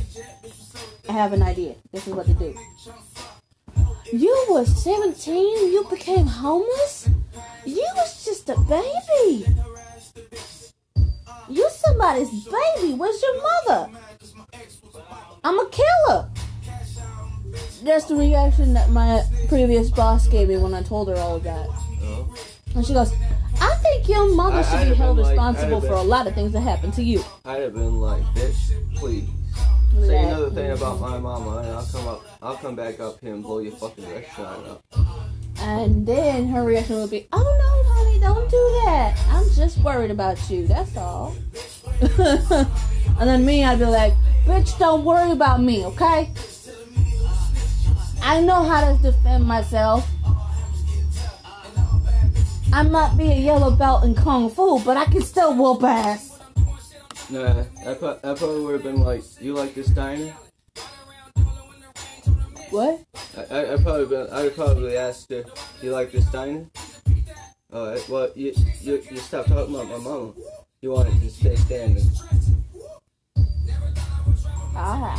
[1.09, 1.77] I have an idea.
[1.91, 2.55] This is what to do.
[4.13, 7.09] You were 17 you became homeless?
[7.65, 9.47] You was just a baby.
[11.49, 12.93] You somebody's baby.
[12.93, 13.91] Where's your mother?
[15.43, 16.29] I'm a killer.
[17.83, 21.43] That's the reaction that my previous boss gave me when I told her all of
[21.45, 21.67] that.
[22.03, 22.35] Oh.
[22.75, 23.13] And she goes,
[23.61, 26.03] I think your mother I- should I'd be held been like- responsible I'd for a
[26.03, 27.23] lot of things that happened to you.
[27.45, 29.29] I'd have been like, bitch, please.
[29.99, 32.23] Say another thing about my mama, and I'll come up.
[32.41, 34.85] I'll come back up here and blow your fucking restaurant up.
[35.63, 39.19] And then her reaction would be, Oh no, honey, don't do that.
[39.31, 40.67] I'm just worried about you.
[40.69, 41.35] That's all.
[42.01, 44.15] and then me, I'd be like,
[44.47, 46.31] Bitch, don't worry about me, okay?
[48.23, 50.09] I know how to defend myself.
[52.73, 56.39] I might be a yellow belt in kung fu, but I can still whoop ass.
[57.29, 60.33] Nah, I, pro- I probably would have been like, you like this diner?
[62.71, 63.05] What?
[63.37, 65.45] I, I, I probably been, I would probably asked her,
[65.83, 66.67] you like this diner?
[67.73, 70.33] Oh, Alright, well, you, you, you stop talking about my mama.
[70.83, 72.07] You wanted to stay standing.
[74.75, 75.19] Alright.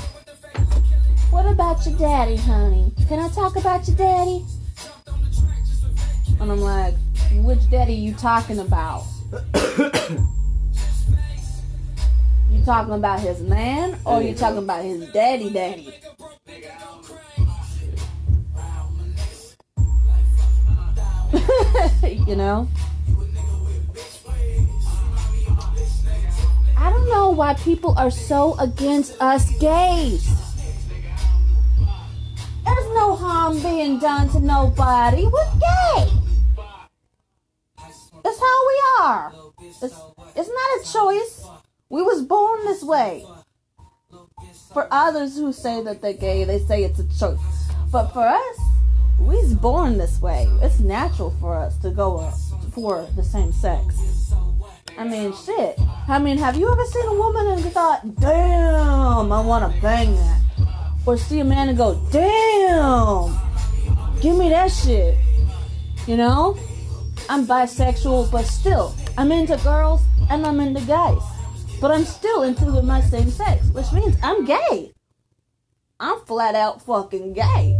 [1.31, 2.91] What about your daddy, honey?
[3.07, 4.45] Can I talk about your daddy?
[6.41, 6.93] And I'm like,
[7.31, 9.05] which daddy you talking about?
[12.51, 15.93] you talking about his man or you talking about his daddy daddy?
[22.27, 22.67] you know?
[26.75, 30.40] I don't know why people are so against us gays.
[32.65, 35.27] There's no harm being done to nobody.
[35.27, 36.11] We're gay.
[38.23, 39.33] That's how we are.
[39.59, 39.99] It's,
[40.35, 41.45] it's not a choice.
[41.89, 43.25] We was born this way.
[44.73, 47.39] For others who say that they're gay, they say it's a choice.
[47.91, 48.59] But for us,
[49.19, 50.47] we's born this way.
[50.61, 52.31] It's natural for us to go
[52.73, 54.33] for the same sex.
[54.97, 55.79] I mean, shit.
[56.07, 60.15] I mean, have you ever seen a woman and thought, damn, I want to bang
[60.15, 60.41] that?
[61.05, 63.37] Or see a man and go, damn,
[64.21, 65.17] give me that shit.
[66.07, 66.57] You know?
[67.29, 71.21] I'm bisexual, but still, I'm into girls and I'm into guys.
[71.79, 74.93] But I'm still into my same sex, which means I'm gay.
[75.99, 77.79] I'm flat out fucking gay.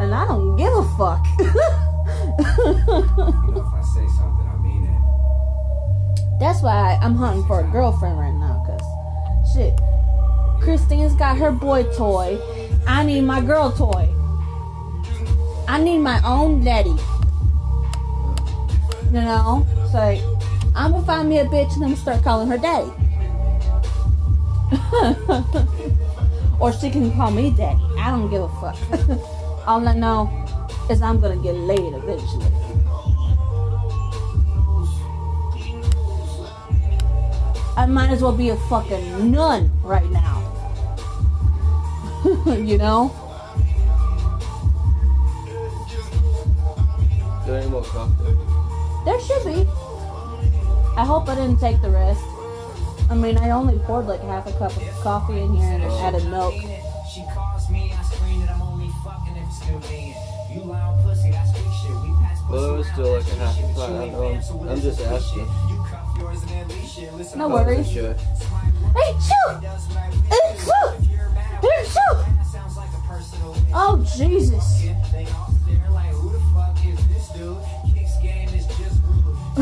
[0.00, 1.26] And I don't give a fuck.
[2.10, 6.40] You know, if I say something, I mean it.
[6.40, 9.78] That's why I'm hunting for a girlfriend right now, cause shit.
[10.60, 12.38] Christine's got her boy toy.
[12.86, 14.08] I need my girl toy.
[15.66, 16.94] I need my own daddy.
[19.06, 19.66] You know?
[19.90, 19.98] So
[20.76, 22.90] I'm gonna find me a bitch and I'm gonna start calling her daddy.
[26.60, 27.80] or she can call me daddy.
[27.98, 28.76] I don't give a fuck.
[29.66, 30.28] All I know
[30.90, 32.46] is I'm gonna get laid eventually.
[37.76, 40.38] I might as well be a fucking nun right now.
[42.46, 43.10] you know?
[47.46, 48.36] There ain't more coffee.
[49.04, 49.66] There should be.
[50.96, 52.20] I hope I didn't take the rest.
[53.10, 56.24] I mean, I only poured like half a cup of coffee in here and added
[56.28, 56.54] milk.
[57.12, 60.16] She calls me, I screen it, I'm only fucking if it's convenient.
[60.54, 61.90] You loud pussy, I speak shit.
[62.02, 64.04] We pass Well, it was still like a I half a but pint, you I
[64.04, 64.30] ain't know.
[64.30, 65.46] fam, so we'll I'm just just asking.
[67.36, 67.86] No worries.
[67.86, 68.16] Hey, shoot!
[68.96, 69.12] Hey,
[70.58, 70.94] shoot!
[70.98, 72.18] If you're mad, Hey, shoot!
[72.52, 73.56] sounds like a personal.
[73.72, 74.82] Oh, Jesus.
[75.12, 77.56] They all stare like, who the fuck is this dude?
[77.94, 79.36] Kicks game is just rude.
[79.56, 79.60] I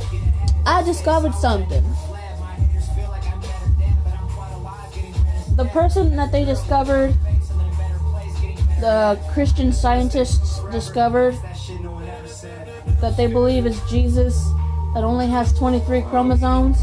[0.00, 0.52] get ahead.
[0.66, 1.82] I discovered something.
[1.82, 5.56] Glad my haters feel like I'm better than, but I'm quite alive, getting rid of
[5.56, 7.50] The person that they discovered, space.
[7.50, 8.82] I'm in a better place, getting better.
[9.16, 11.34] the Christian scientists discovered
[13.00, 14.50] that they believe is Jesus
[14.94, 16.78] that only has 23 chromosomes.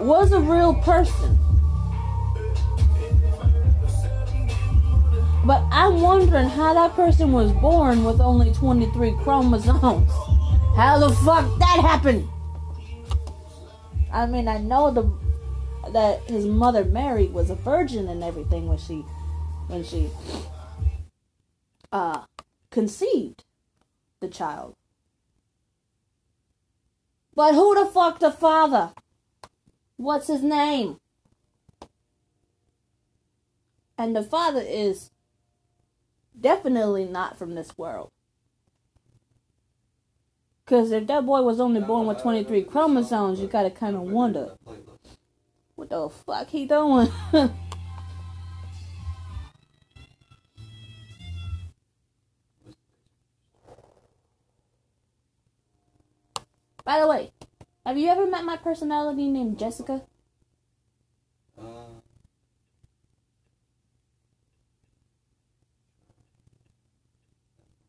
[0.00, 1.38] Was a real person.
[5.46, 10.10] But I'm wondering how that person was born with only 23 chromosomes.
[10.76, 12.28] How the fuck that happened?
[14.12, 15.10] I mean, I know the
[15.92, 19.04] that his mother Mary was a virgin and everything when she
[19.68, 20.10] when she
[21.92, 22.24] uh
[22.70, 23.44] conceived
[24.20, 24.74] the child.
[27.34, 28.92] But who the fuck the father?
[29.96, 31.00] What's his name?
[33.96, 35.10] And the father is
[36.38, 38.10] definitely not from this world.
[40.64, 44.56] Because if that boy was only born with 23 chromosomes, you gotta kind of wonder
[45.74, 47.08] what the fuck he doing?
[56.84, 57.32] By the way,
[57.86, 60.02] have you ever met my personality named Jessica?
[61.58, 62.00] Uh,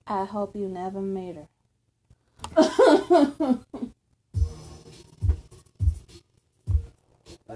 [0.07, 1.47] I hope you never meet her.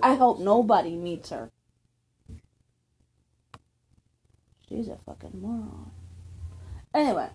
[0.04, 1.52] I hope nobody meets her.
[4.68, 5.92] She's a fucking moron.
[6.94, 7.30] Anyway,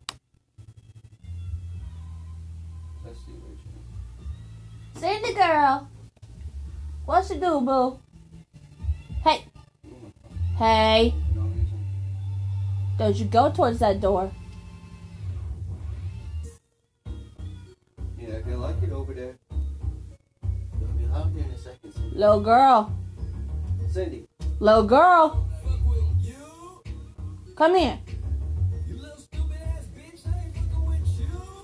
[4.94, 5.88] you Cindy girl,
[7.04, 7.98] what you do, boo?
[9.22, 9.44] Hey,
[10.56, 11.14] hey,
[12.98, 14.30] Don't you go towards that door.
[18.18, 19.34] You're not gonna like it over there.
[20.80, 22.16] It'll be loud here in a second, Cindy.
[22.16, 22.94] Little girl.
[23.90, 24.28] Cindy.
[24.60, 25.48] Little girl.
[27.56, 27.98] Come here.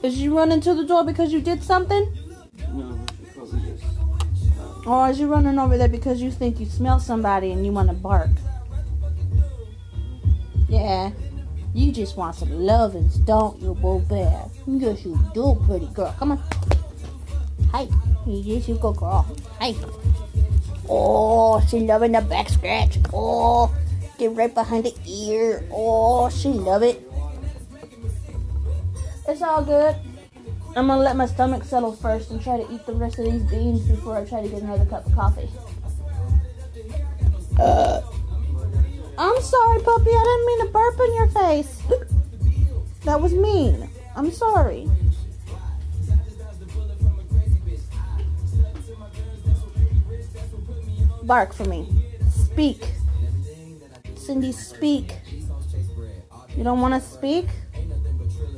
[0.03, 2.20] Is you running to the door because you did something?
[4.87, 7.89] Or is you running over there because you think you smell somebody and you want
[7.89, 8.31] to bark?
[10.69, 11.11] Yeah.
[11.75, 14.45] You just want some lovins, don't you, Boo Bear?
[14.67, 16.15] Yes, you do, pretty girl.
[16.19, 16.43] Come on.
[17.73, 17.89] Hey.
[18.27, 19.27] Yes, you go, girl.
[19.61, 19.77] Hey.
[20.89, 22.99] Oh, she loving the back scratch.
[23.13, 23.73] Oh,
[24.19, 25.65] get right behind the ear.
[25.73, 27.01] Oh, she love it.
[29.29, 29.95] It's all good.
[30.77, 33.43] I'm gonna let my stomach settle first and try to eat the rest of these
[33.43, 35.49] beans before I try to get another cup of coffee.
[37.59, 38.01] Uh,
[39.19, 40.11] I'm sorry, puppy.
[40.11, 41.83] I didn't mean to burp in your face.
[43.05, 43.91] That was mean.
[44.15, 44.89] I'm sorry.
[51.25, 51.89] Bark for me.
[52.31, 52.85] Speak.
[54.17, 55.17] Cindy, speak.
[56.57, 57.47] You don't want to speak?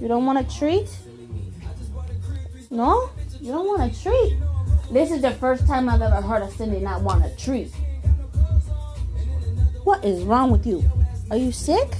[0.00, 0.88] You don't want a treat?
[2.72, 3.10] No?
[3.38, 4.38] You don't want a treat?
[4.90, 7.70] This is the first time I've ever heard of Cindy not want a treat.
[9.84, 10.82] What is wrong with you?
[11.30, 11.94] Are you sick?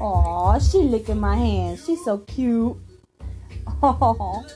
[0.00, 1.78] Aw, she licking my hand.
[1.78, 2.74] She's so cute.
[3.82, 4.42] Aw.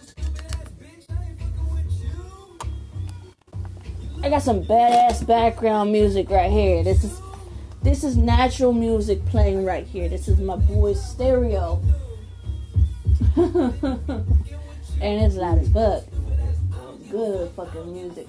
[4.23, 6.83] I got some badass background music right here.
[6.83, 7.21] This is
[7.83, 10.09] this is natural music playing right here.
[10.09, 11.83] This is my boy's stereo.
[15.01, 16.05] and it's loud as fuck.
[17.11, 18.29] Good fucking music.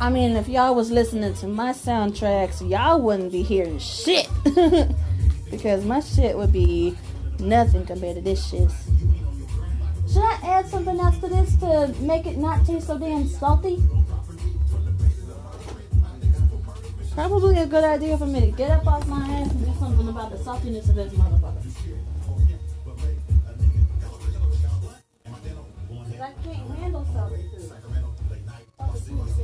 [0.00, 4.28] I mean, if y'all was listening to my soundtracks, y'all wouldn't be hearing shit.
[5.50, 6.96] because my shit would be
[7.38, 8.70] nothing compared to this shit.
[10.12, 13.82] Should I add something else to this to make it not taste so damn salty?
[17.12, 20.08] Probably a good idea for me to get up off my ass and do something
[20.08, 21.73] about the saltiness of this motherfucker.
[26.24, 27.60] I can't handle food.
[27.60, 29.43] Salty food makes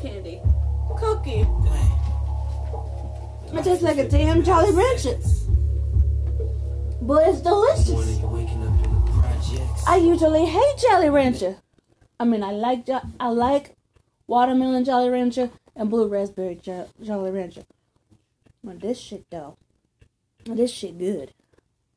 [0.00, 0.40] candy.
[0.98, 1.46] Cookie.
[3.52, 5.18] It tastes like a damn Jolly Rancher.
[7.02, 8.20] But it's delicious.
[8.22, 9.84] waking up in the projects.
[9.86, 11.56] I usually hate Jolly Rancher.
[12.18, 12.86] I mean, I like
[13.18, 13.76] I like
[14.26, 17.64] watermelon Jolly Rancher and blue raspberry jo- Jolly Rancher.
[18.62, 19.56] But this shit though,
[20.44, 21.32] This shit good.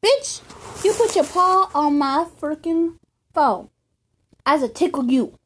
[0.02, 0.42] Bitch,
[0.84, 2.98] you put your paw on my freaking
[3.34, 3.70] phone.
[4.46, 5.38] As a tickle you.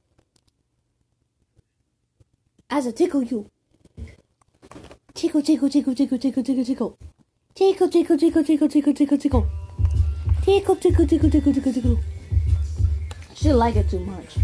[2.70, 3.50] As a tickle you.
[5.14, 6.98] Tickle, tickle, tickle, tickle, tickle, tickle, tickle.
[7.56, 9.48] Tickle, tickle, tickle, tickle, tickle, tickle, tickle.
[10.42, 11.98] Tickle, tickle, tickle, tickle, tickle, tickle.
[13.36, 14.36] She like it too much.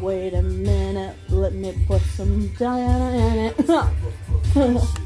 [0.00, 3.52] Wait a minute, let me put some Diana in
[4.56, 5.05] it.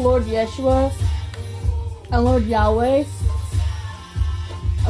[0.00, 0.90] Lord Yeshua
[2.10, 3.04] and Lord Yahweh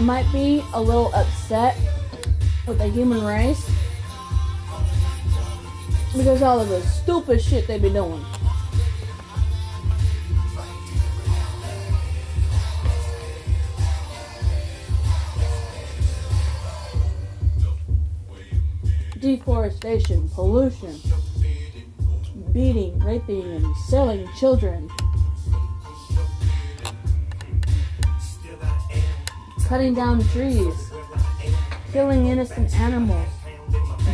[0.00, 1.76] might be a little upset
[2.64, 3.68] with the human race
[6.16, 8.24] because all of the stupid shit they be doing.
[19.18, 20.98] Deforestation, pollution,
[22.52, 24.90] beating, raping, and selling children.
[29.70, 30.90] Cutting down trees,
[31.92, 33.28] killing innocent animals,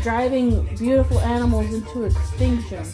[0.02, 2.84] driving beautiful animals into extinction.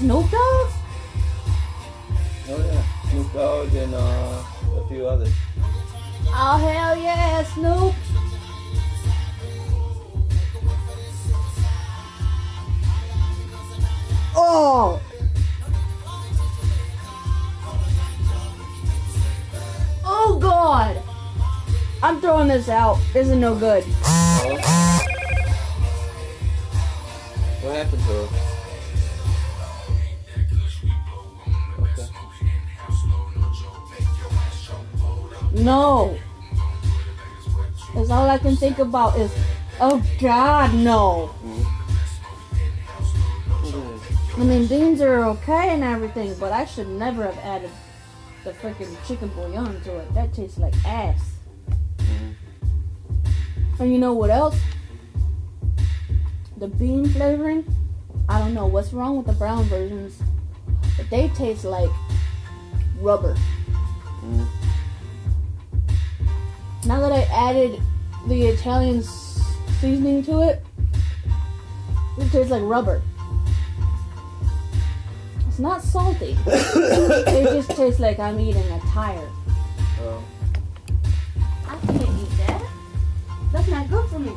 [0.00, 0.70] Snoop Dogg?
[2.48, 4.42] Oh yeah, Snoop Dogg and uh,
[4.78, 5.30] a few others.
[6.28, 7.94] Oh hell yeah, Snoop!
[14.34, 15.02] Oh!
[20.02, 21.02] Oh god!
[22.02, 22.98] I'm throwing this out.
[23.12, 23.84] This is no good.
[24.04, 24.56] Oh.
[27.60, 28.49] What happened to her?
[35.60, 36.18] No.
[37.94, 39.32] That's all I can think about is,
[39.80, 41.34] oh god, no.
[44.36, 47.70] I mean, beans are okay and everything, but I should never have added
[48.44, 50.14] the freaking chicken bouillon to it.
[50.14, 51.20] That tastes like ass.
[53.78, 54.58] And you know what else?
[56.58, 57.64] The bean flavoring.
[58.28, 60.22] I don't know what's wrong with the brown versions,
[60.96, 61.90] but they taste like
[63.00, 63.34] rubber.
[64.22, 64.59] Mm.
[66.86, 67.80] Now that I added
[68.26, 69.02] the Italian
[69.80, 70.64] seasoning to it,
[72.18, 73.02] it tastes like rubber.
[75.46, 76.38] It's not salty.
[76.46, 79.28] it just tastes like I'm eating a tire.
[80.00, 80.24] Oh.
[81.66, 82.62] I can't eat that.
[83.52, 84.32] That's not good for me.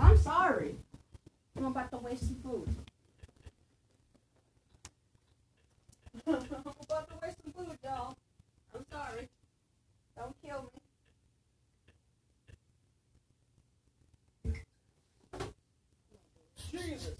[0.00, 0.74] I'm sorry.
[1.56, 2.76] I'm about to waste some food.
[6.26, 8.16] I'm about to waste some food, y'all.
[8.74, 9.28] I'm sorry.
[10.16, 10.67] Don't kill me.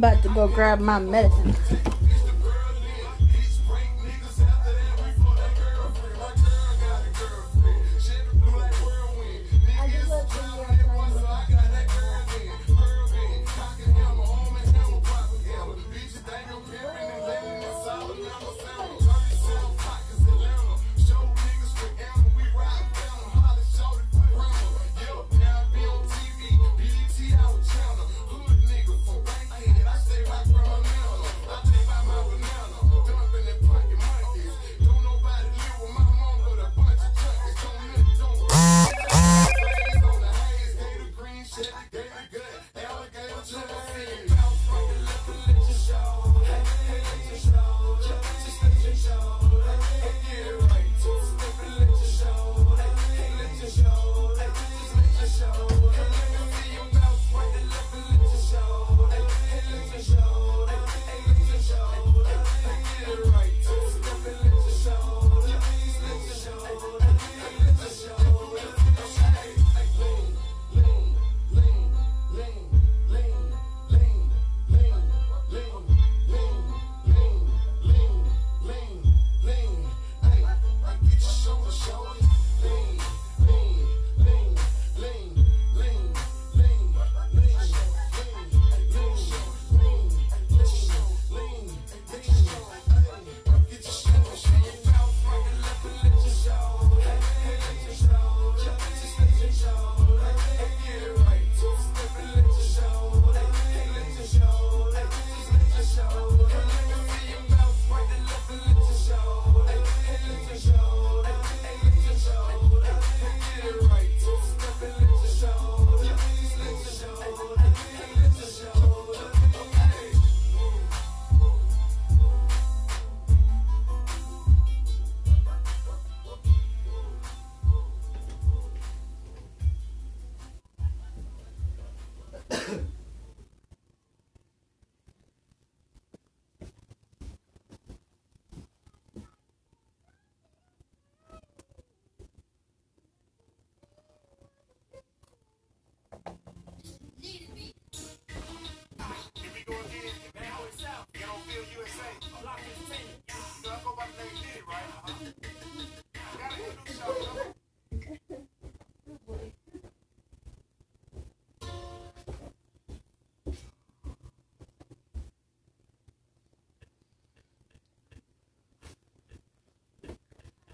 [0.00, 1.49] I'm about to go grab my medicine.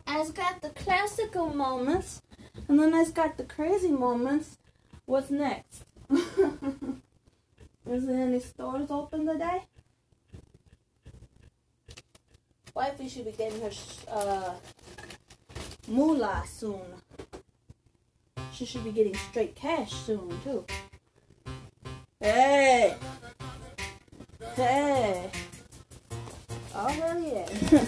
[0.07, 2.22] I've got the classical moments,
[2.68, 4.59] and then I've got the crazy moments.
[5.04, 5.84] What's next?
[6.11, 9.64] Is there any stores open today?
[12.74, 13.70] Wifey should be getting her
[14.09, 14.54] uh,
[15.88, 16.80] moolah soon.
[18.52, 20.64] She should be getting straight cash soon too.
[22.20, 22.96] Hey,
[24.54, 25.30] hey.
[26.74, 27.86] Oh hell yeah.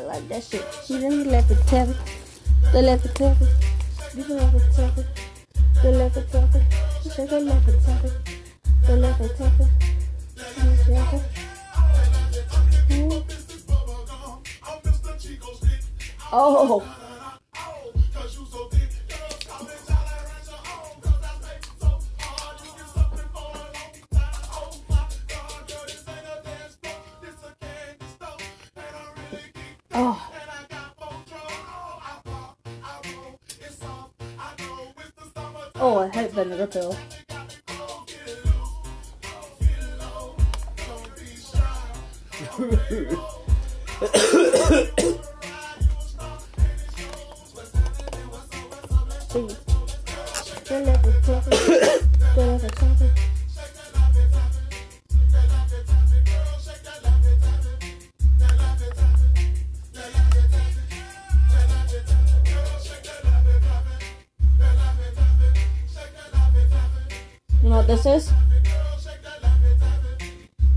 [0.00, 0.64] I like that shit.
[0.86, 1.96] She didn't left it tell it.
[2.72, 3.48] The left it it.
[4.14, 5.06] The left it tell it.
[5.82, 6.48] The left it tell.
[7.02, 8.12] She the left it tell it.
[8.86, 9.36] The left it.
[16.32, 16.82] Oh.
[16.82, 16.99] Oh.
[36.72, 37.19] Hate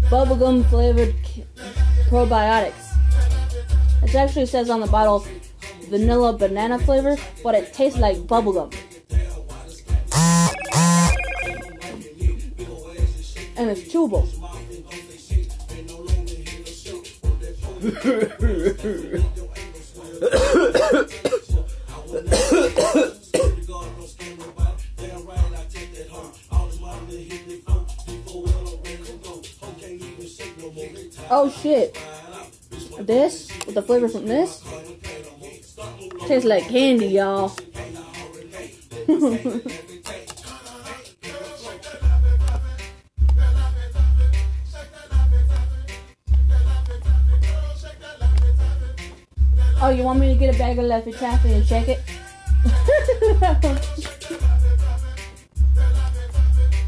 [0.10, 1.16] Bubblegum flavored
[2.10, 2.94] probiotics.
[4.04, 5.26] It actually says on the bottle
[5.90, 8.74] vanilla banana flavor, but it tastes like bubblegum.
[13.56, 14.28] And it's chewable.
[31.36, 31.98] Oh shit.
[33.00, 34.64] This, with the flavor from this,
[36.28, 37.52] tastes like candy, y'all.
[49.82, 52.00] oh, you want me to get a bag of Laffy Taffy and check it?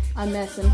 [0.16, 0.72] I'm messing.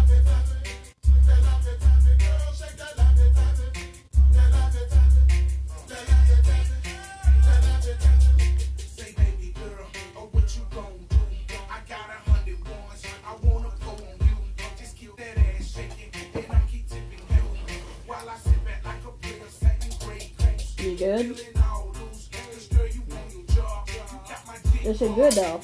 [25.11, 25.61] Shit good though.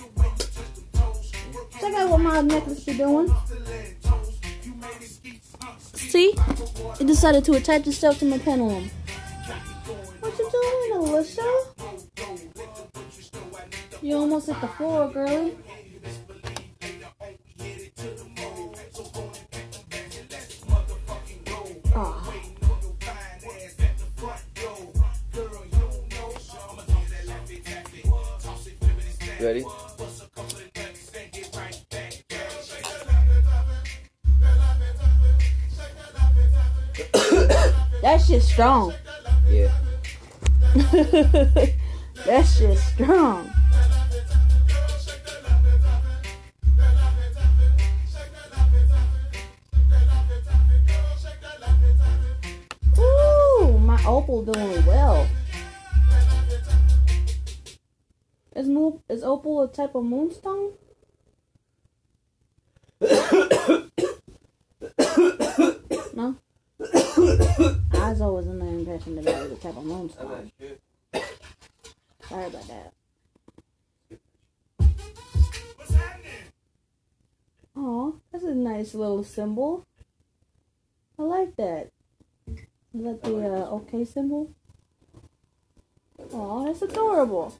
[1.80, 3.34] Check out what my necklace be doing.
[5.94, 6.34] See?
[7.00, 8.90] It decided to attach itself to my pendulum.
[10.20, 11.48] What you doing, Alyssa?
[14.02, 15.56] You almost hit the floor, girlie.
[38.58, 38.92] Strong.
[39.48, 39.72] Yeah.
[40.74, 43.52] that shit's strong.
[52.98, 55.28] Ooh, my opal doing well.
[58.56, 60.72] Is mo- is opal a type of moonstone?
[66.94, 67.76] No.
[67.94, 70.52] I was always in the impression that it was a type of moonstone.
[72.30, 72.94] Sorry about that.
[77.76, 79.86] Aw, that's a nice little symbol.
[81.20, 81.92] I like that.
[82.48, 84.52] Is that the uh, okay symbol?
[86.34, 87.56] Aw, that's adorable.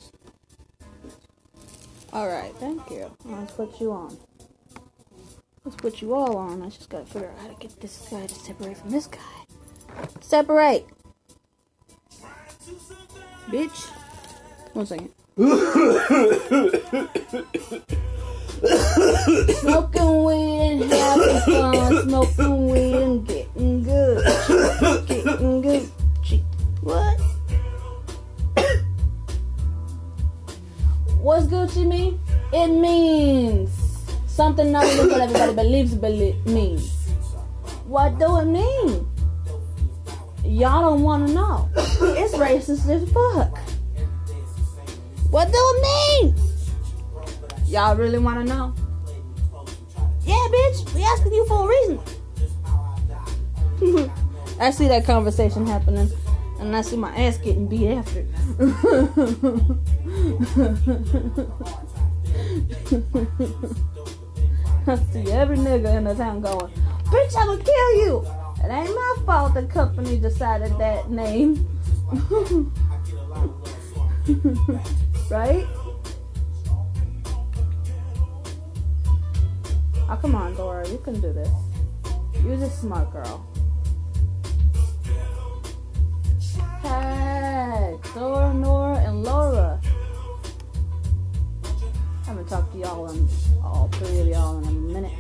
[2.14, 3.12] Alright, thank you.
[3.26, 4.18] Let's put you on.
[5.68, 6.64] Let's put you all on.
[6.64, 9.20] I just gotta figure out how to get this guy to separate from this guy.
[10.22, 10.88] Separate!
[13.50, 13.90] Bitch.
[14.72, 15.12] One second.
[19.60, 22.04] Smoking weed and having fun.
[22.04, 24.26] Smoking weed and getting good.
[25.06, 25.90] Getting good.
[26.80, 27.20] What?
[31.20, 32.22] What's Gucci mean?
[32.54, 33.77] It means
[34.38, 36.94] something not even what everybody believes it means.
[37.88, 39.08] What do it mean?
[40.46, 41.68] Y'all don't want to know.
[41.76, 43.58] It's racist as fuck.
[45.32, 46.36] What do it mean?
[47.66, 48.76] Y'all really want to know?
[50.24, 50.94] Yeah, bitch.
[50.94, 52.00] We asking you for a reason.
[54.60, 56.12] I see that conversation happening,
[56.60, 58.24] and I see my ass getting beat after.
[64.88, 66.72] I see every nigga in the town going,
[67.12, 68.26] "Bitch, I'm gonna kill you."
[68.64, 71.68] It ain't my fault the company decided that name.
[75.30, 75.68] right?
[80.10, 80.88] Oh, come on, Dora.
[80.88, 81.50] You can do this.
[82.46, 83.46] You're a smart girl.
[86.82, 89.82] Hey, Dora, Nora, and Laura.
[92.24, 93.28] I haven't talked to y'all in
[93.68, 95.12] all three of y'all in a minute.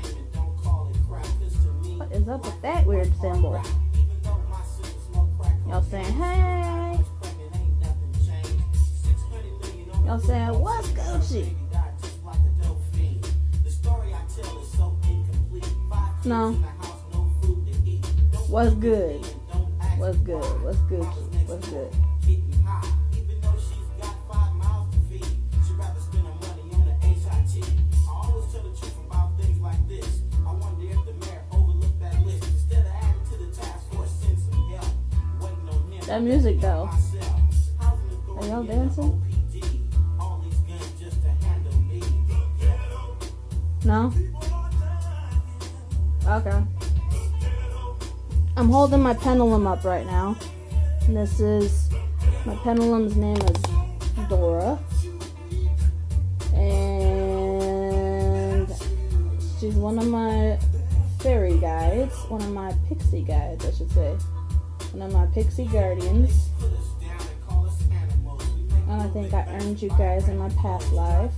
[1.97, 3.61] What is up with that weird symbol?
[5.67, 6.99] Y'all saying hey?
[10.05, 11.53] Y'all saying what's Gucci?
[16.23, 16.53] No.
[18.47, 19.25] What's good?
[19.97, 20.63] What's good?
[20.63, 21.47] What's Gucci?
[21.47, 21.93] What's good?
[36.07, 36.89] That music though.
[37.81, 39.21] Are y'all dancing?
[43.83, 44.13] No?
[46.25, 46.63] Okay.
[48.55, 50.37] I'm holding my pendulum up right now.
[51.07, 51.89] And this is
[52.45, 53.61] my pendulum's name is
[54.29, 54.79] Dora.
[56.53, 58.69] And
[59.59, 60.57] she's one of my
[61.19, 64.15] fairy guides, one of my pixie guides, I should say.
[64.97, 66.49] One of my pixie guardians.
[68.89, 71.31] And I think I earned you guys in my past life.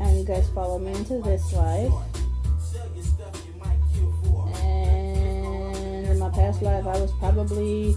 [0.00, 1.92] And you guys follow me into this life.
[4.62, 7.94] And in my past life, I was probably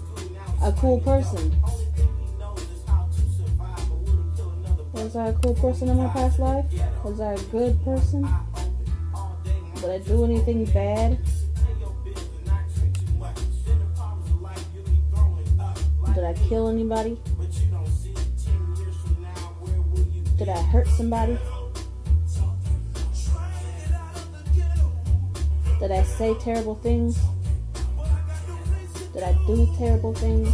[0.62, 1.56] a cool person.
[4.94, 6.66] Was I a cool person in my past life?
[7.06, 8.28] Was I a good person?
[9.86, 11.20] Did I do anything bad?
[16.16, 17.20] Did I kill anybody?
[20.40, 21.38] Did I hurt somebody?
[25.80, 27.22] Did I say terrible things?
[29.14, 30.50] Did I do terrible things?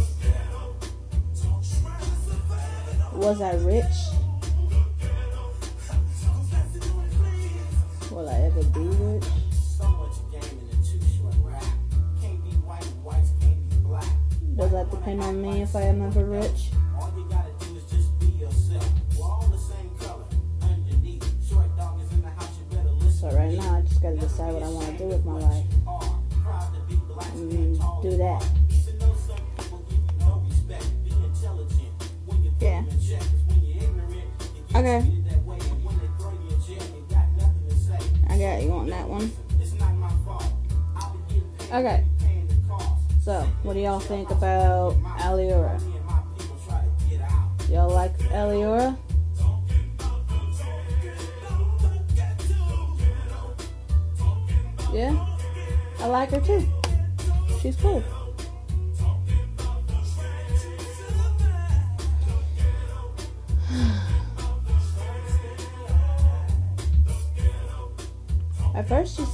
[3.14, 4.11] Was I rich?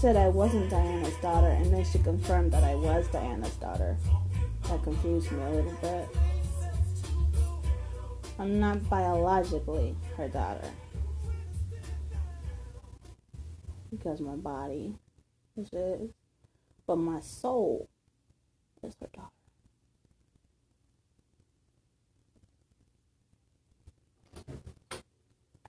[0.09, 3.95] Said I wasn't Diana's daughter, and then she confirmed that I was Diana's daughter.
[4.63, 6.09] That confused me a little bit.
[8.39, 10.71] I'm not biologically her daughter.
[13.91, 14.95] Because my body
[15.59, 15.69] is
[16.87, 17.91] but my soul
[18.83, 19.29] is her daughter.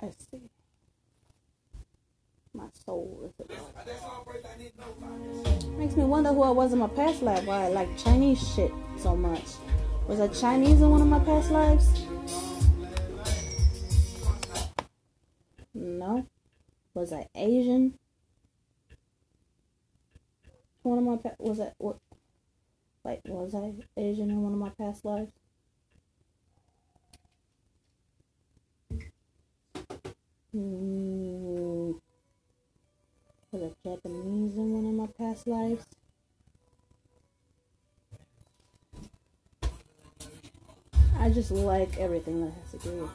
[0.02, 0.50] I see.
[2.74, 3.34] Soul.
[5.78, 7.46] Makes me wonder who I was in my past life.
[7.46, 9.44] Why I like Chinese shit so much.
[10.08, 11.88] Was I Chinese in one of my past lives?
[15.74, 16.26] No.
[16.94, 17.98] Was I Asian?
[20.84, 21.98] One of my pa- was I what?
[23.04, 25.32] Wait, was I Asian in one of my past lives?
[30.52, 31.92] Hmm.
[33.52, 35.84] Was I Japanese in one of my past lives?
[41.18, 43.10] I just like everything that has to do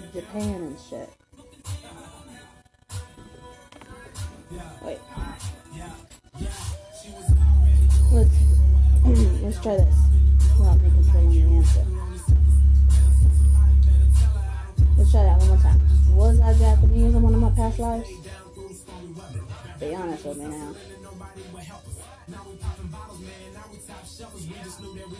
[0.00, 1.10] with Japan and shit.
[4.80, 4.98] Wait.
[8.10, 8.34] Let's
[9.42, 9.96] let's try this.
[10.58, 11.84] Without me controlling the answer.
[14.96, 15.80] Let's try that one more time.
[16.16, 18.08] Was I Japanese in one of my past lives?
[19.84, 20.74] Be honest with me now.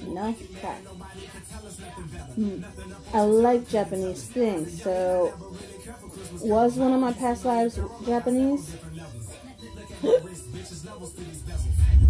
[0.06, 0.28] No?
[0.30, 0.78] Okay.
[2.34, 2.64] Hmm.
[3.12, 5.34] I like Japanese things, so
[6.40, 8.70] was one of my past lives Japanese?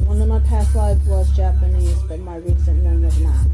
[0.06, 3.46] one of my past lives was Japanese, but my recent one was not.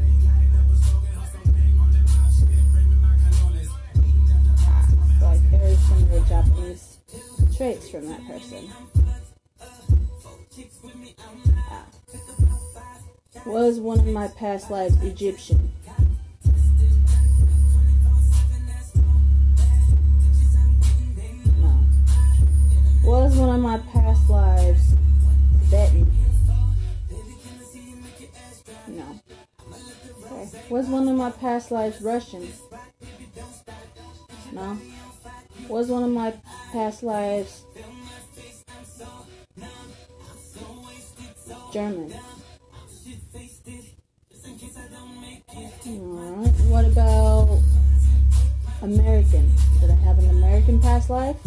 [5.21, 6.90] Some of the Japanese
[7.55, 8.71] traits from that person.
[11.69, 11.85] Ah.
[13.45, 15.71] Was one of my past lives Egyptian?
[21.59, 21.85] No.
[23.03, 24.93] Was one of my past lives?
[28.87, 29.19] No.
[30.25, 30.49] Okay.
[30.69, 32.47] Was one of my past lives Russian?
[34.51, 34.77] No.
[35.69, 36.33] Was one of my
[36.71, 37.63] past lives
[41.71, 42.13] German?
[45.87, 46.55] Alright.
[46.67, 47.59] What about
[48.81, 49.51] American?
[49.79, 51.37] Did I have an American past life?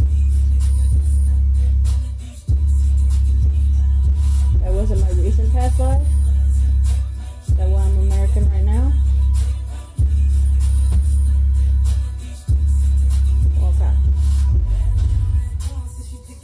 [4.61, 6.03] That wasn't my recent past life?
[7.47, 8.93] Is that why I'm American right now?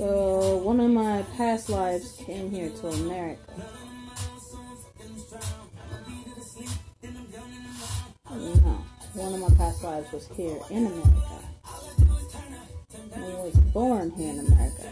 [0.01, 3.52] So one of my past lives came here to America?
[8.31, 8.82] No,
[9.12, 11.44] one of my past lives was here in America.
[13.14, 14.90] I was born here in America.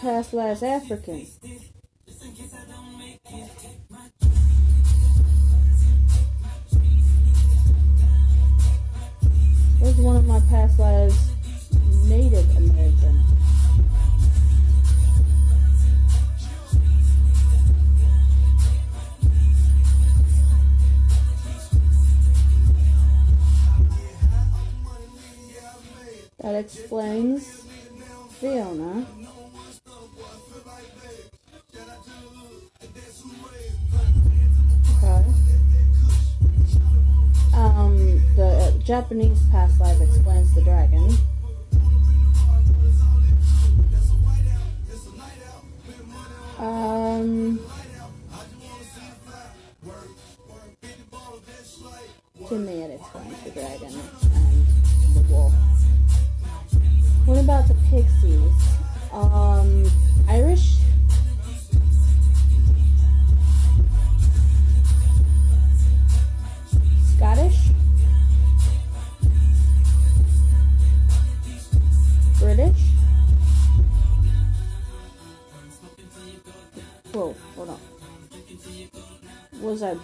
[0.00, 1.26] Past lives African?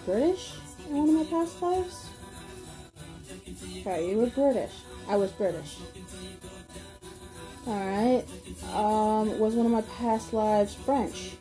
[0.05, 0.53] British
[0.87, 2.09] in one of my past lives?
[3.79, 4.71] Okay, you were British.
[5.07, 5.77] I was British.
[7.67, 8.27] Alright.
[8.73, 11.31] Um, was one of my past lives French?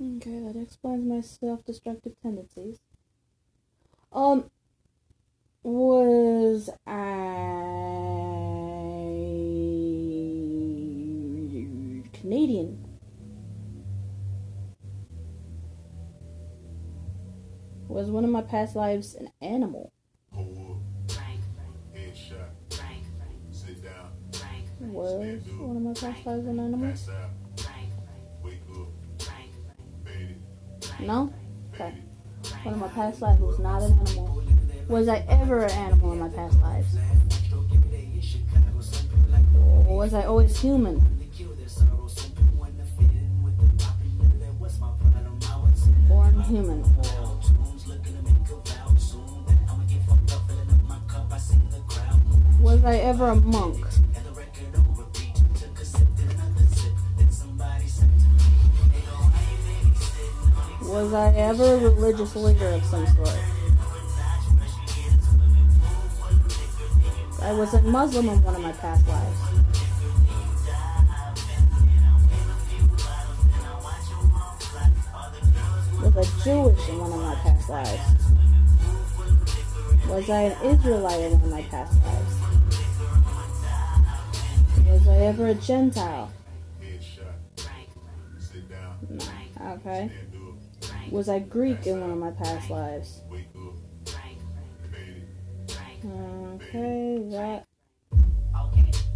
[0.00, 2.78] Okay, that explains my self-destructive tendencies.
[4.12, 4.50] Um,
[5.62, 8.21] was I
[12.32, 12.82] Canadian?
[17.88, 19.92] Was one of my past lives an animal?
[20.32, 21.16] Hold up.
[21.94, 22.48] Headshot.
[23.50, 24.12] Sit down.
[24.80, 26.88] Was one of my past lives an animal?
[26.88, 27.68] Pass out.
[28.42, 29.28] Wake up.
[30.06, 31.00] Fade it.
[31.00, 31.34] No?
[31.74, 31.92] Okay.
[32.62, 34.42] One of my past lives was not an animal.
[34.88, 36.96] Was I ever an animal in my past lives?
[39.86, 41.11] Or was I always human?
[46.52, 46.82] Human.
[52.60, 53.86] Was I ever a monk?
[60.82, 63.38] Was I ever a religious leader of some sort?
[67.40, 69.41] I was a Muslim in one of my past lives.
[76.44, 78.00] Jewish in one of my past lives?
[80.08, 82.34] Was I an Israelite in one of my past lives?
[84.88, 86.32] Was I ever a Gentile?
[89.60, 90.10] Okay.
[91.12, 93.20] Was I Greek in one of my past lives?
[96.04, 97.66] Okay, that.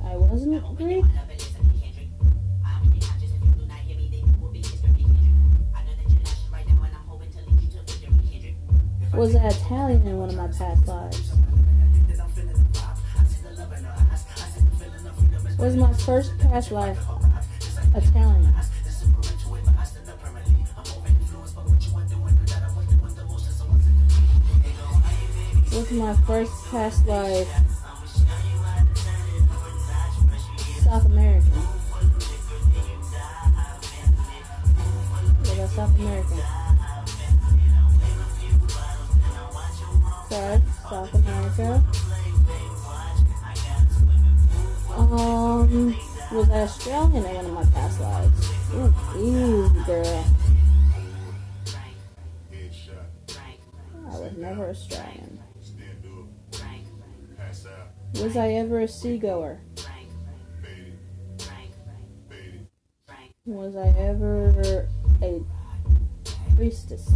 [0.05, 1.05] I wasn't Greek.
[9.16, 11.32] Was I Italian in one of my past lives?
[15.59, 16.98] Was my first past life
[17.94, 18.55] Italian?
[25.72, 27.48] Was my first past life
[30.84, 31.52] South American?
[35.40, 36.65] Was I South American?
[40.36, 41.82] Okay, South America.
[44.94, 45.96] Um,
[46.30, 48.52] was I Australian in one of my past lives?
[48.74, 50.24] Ooh, easy, girl.
[54.10, 55.38] I was never Australian.
[58.20, 59.60] Was I ever a seagoer?
[63.46, 64.86] Was I ever
[65.22, 65.42] a
[66.56, 67.10] priestess?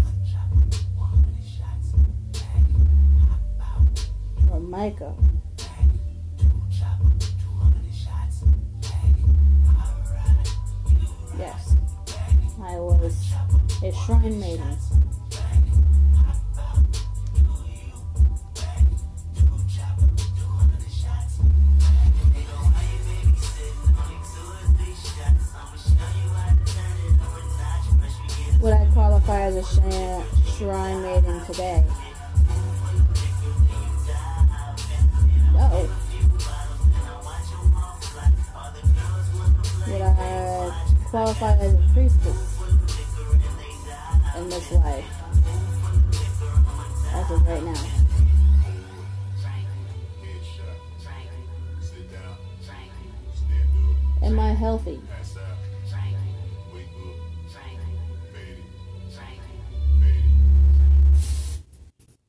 [4.51, 5.14] Jamaica.
[11.39, 11.77] Yes,
[12.60, 13.32] I was
[13.85, 14.77] a shrine maiden.
[28.60, 30.24] Would I qualify as a
[30.59, 31.85] shrine maiden today?
[41.11, 42.61] Qualify as a priestess
[44.37, 45.05] in this life?
[47.12, 47.85] As of right now.
[54.23, 55.01] Am I healthy?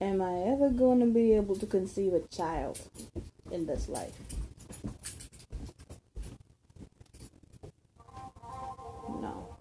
[0.02, 2.80] Am I ever going to be able to conceive a child
[3.52, 4.16] in this life?
[9.22, 9.56] No.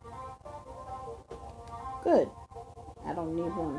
[2.02, 2.30] Good.
[3.06, 3.78] I don't need one.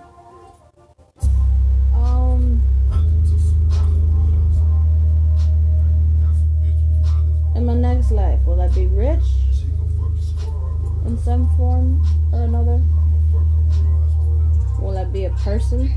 [1.95, 2.61] Um,
[7.55, 9.23] in my next life, will I be rich
[11.07, 12.79] in some form or another?
[14.79, 15.91] Will I be a person?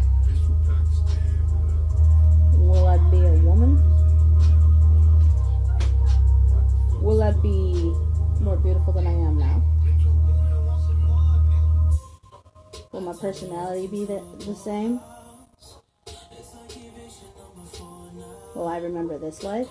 [2.54, 3.76] Will I be a woman?
[7.02, 7.92] Will I be
[8.40, 9.73] more beautiful than I am now?
[12.94, 15.00] Will my personality be the, the same?
[18.54, 19.66] Will I remember this life?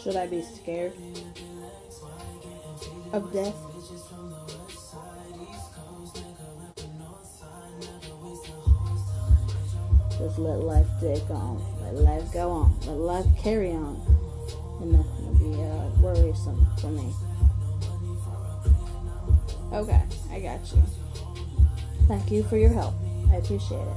[0.00, 0.92] Should I be scared
[3.12, 3.56] of death?
[10.20, 11.71] Just let life take on.
[11.92, 12.74] Let life go on.
[12.86, 14.00] Let life carry on.
[14.80, 17.12] And nothing will be uh, worrisome for me.
[19.70, 20.00] Okay,
[20.30, 20.82] I got you.
[22.08, 22.94] Thank you for your help.
[23.30, 23.96] I appreciate it.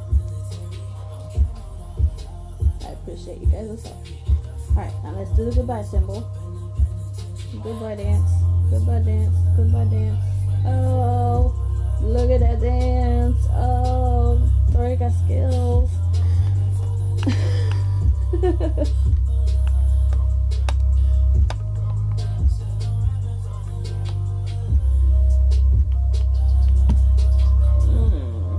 [2.85, 4.05] I appreciate you guys' help.
[4.71, 6.29] Alright, now let's do the goodbye symbol.
[7.63, 8.29] Goodbye dance.
[8.71, 9.35] Goodbye dance.
[9.55, 10.21] Goodbye dance.
[10.65, 11.55] Oh,
[12.01, 13.37] look at that dance.
[13.51, 14.41] Oh,
[14.73, 15.89] Tori got skills.
[27.81, 28.57] Hmm.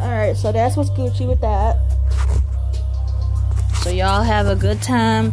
[0.00, 1.78] Alright, so that's what's Gucci with that.
[3.82, 5.32] So y'all have a good time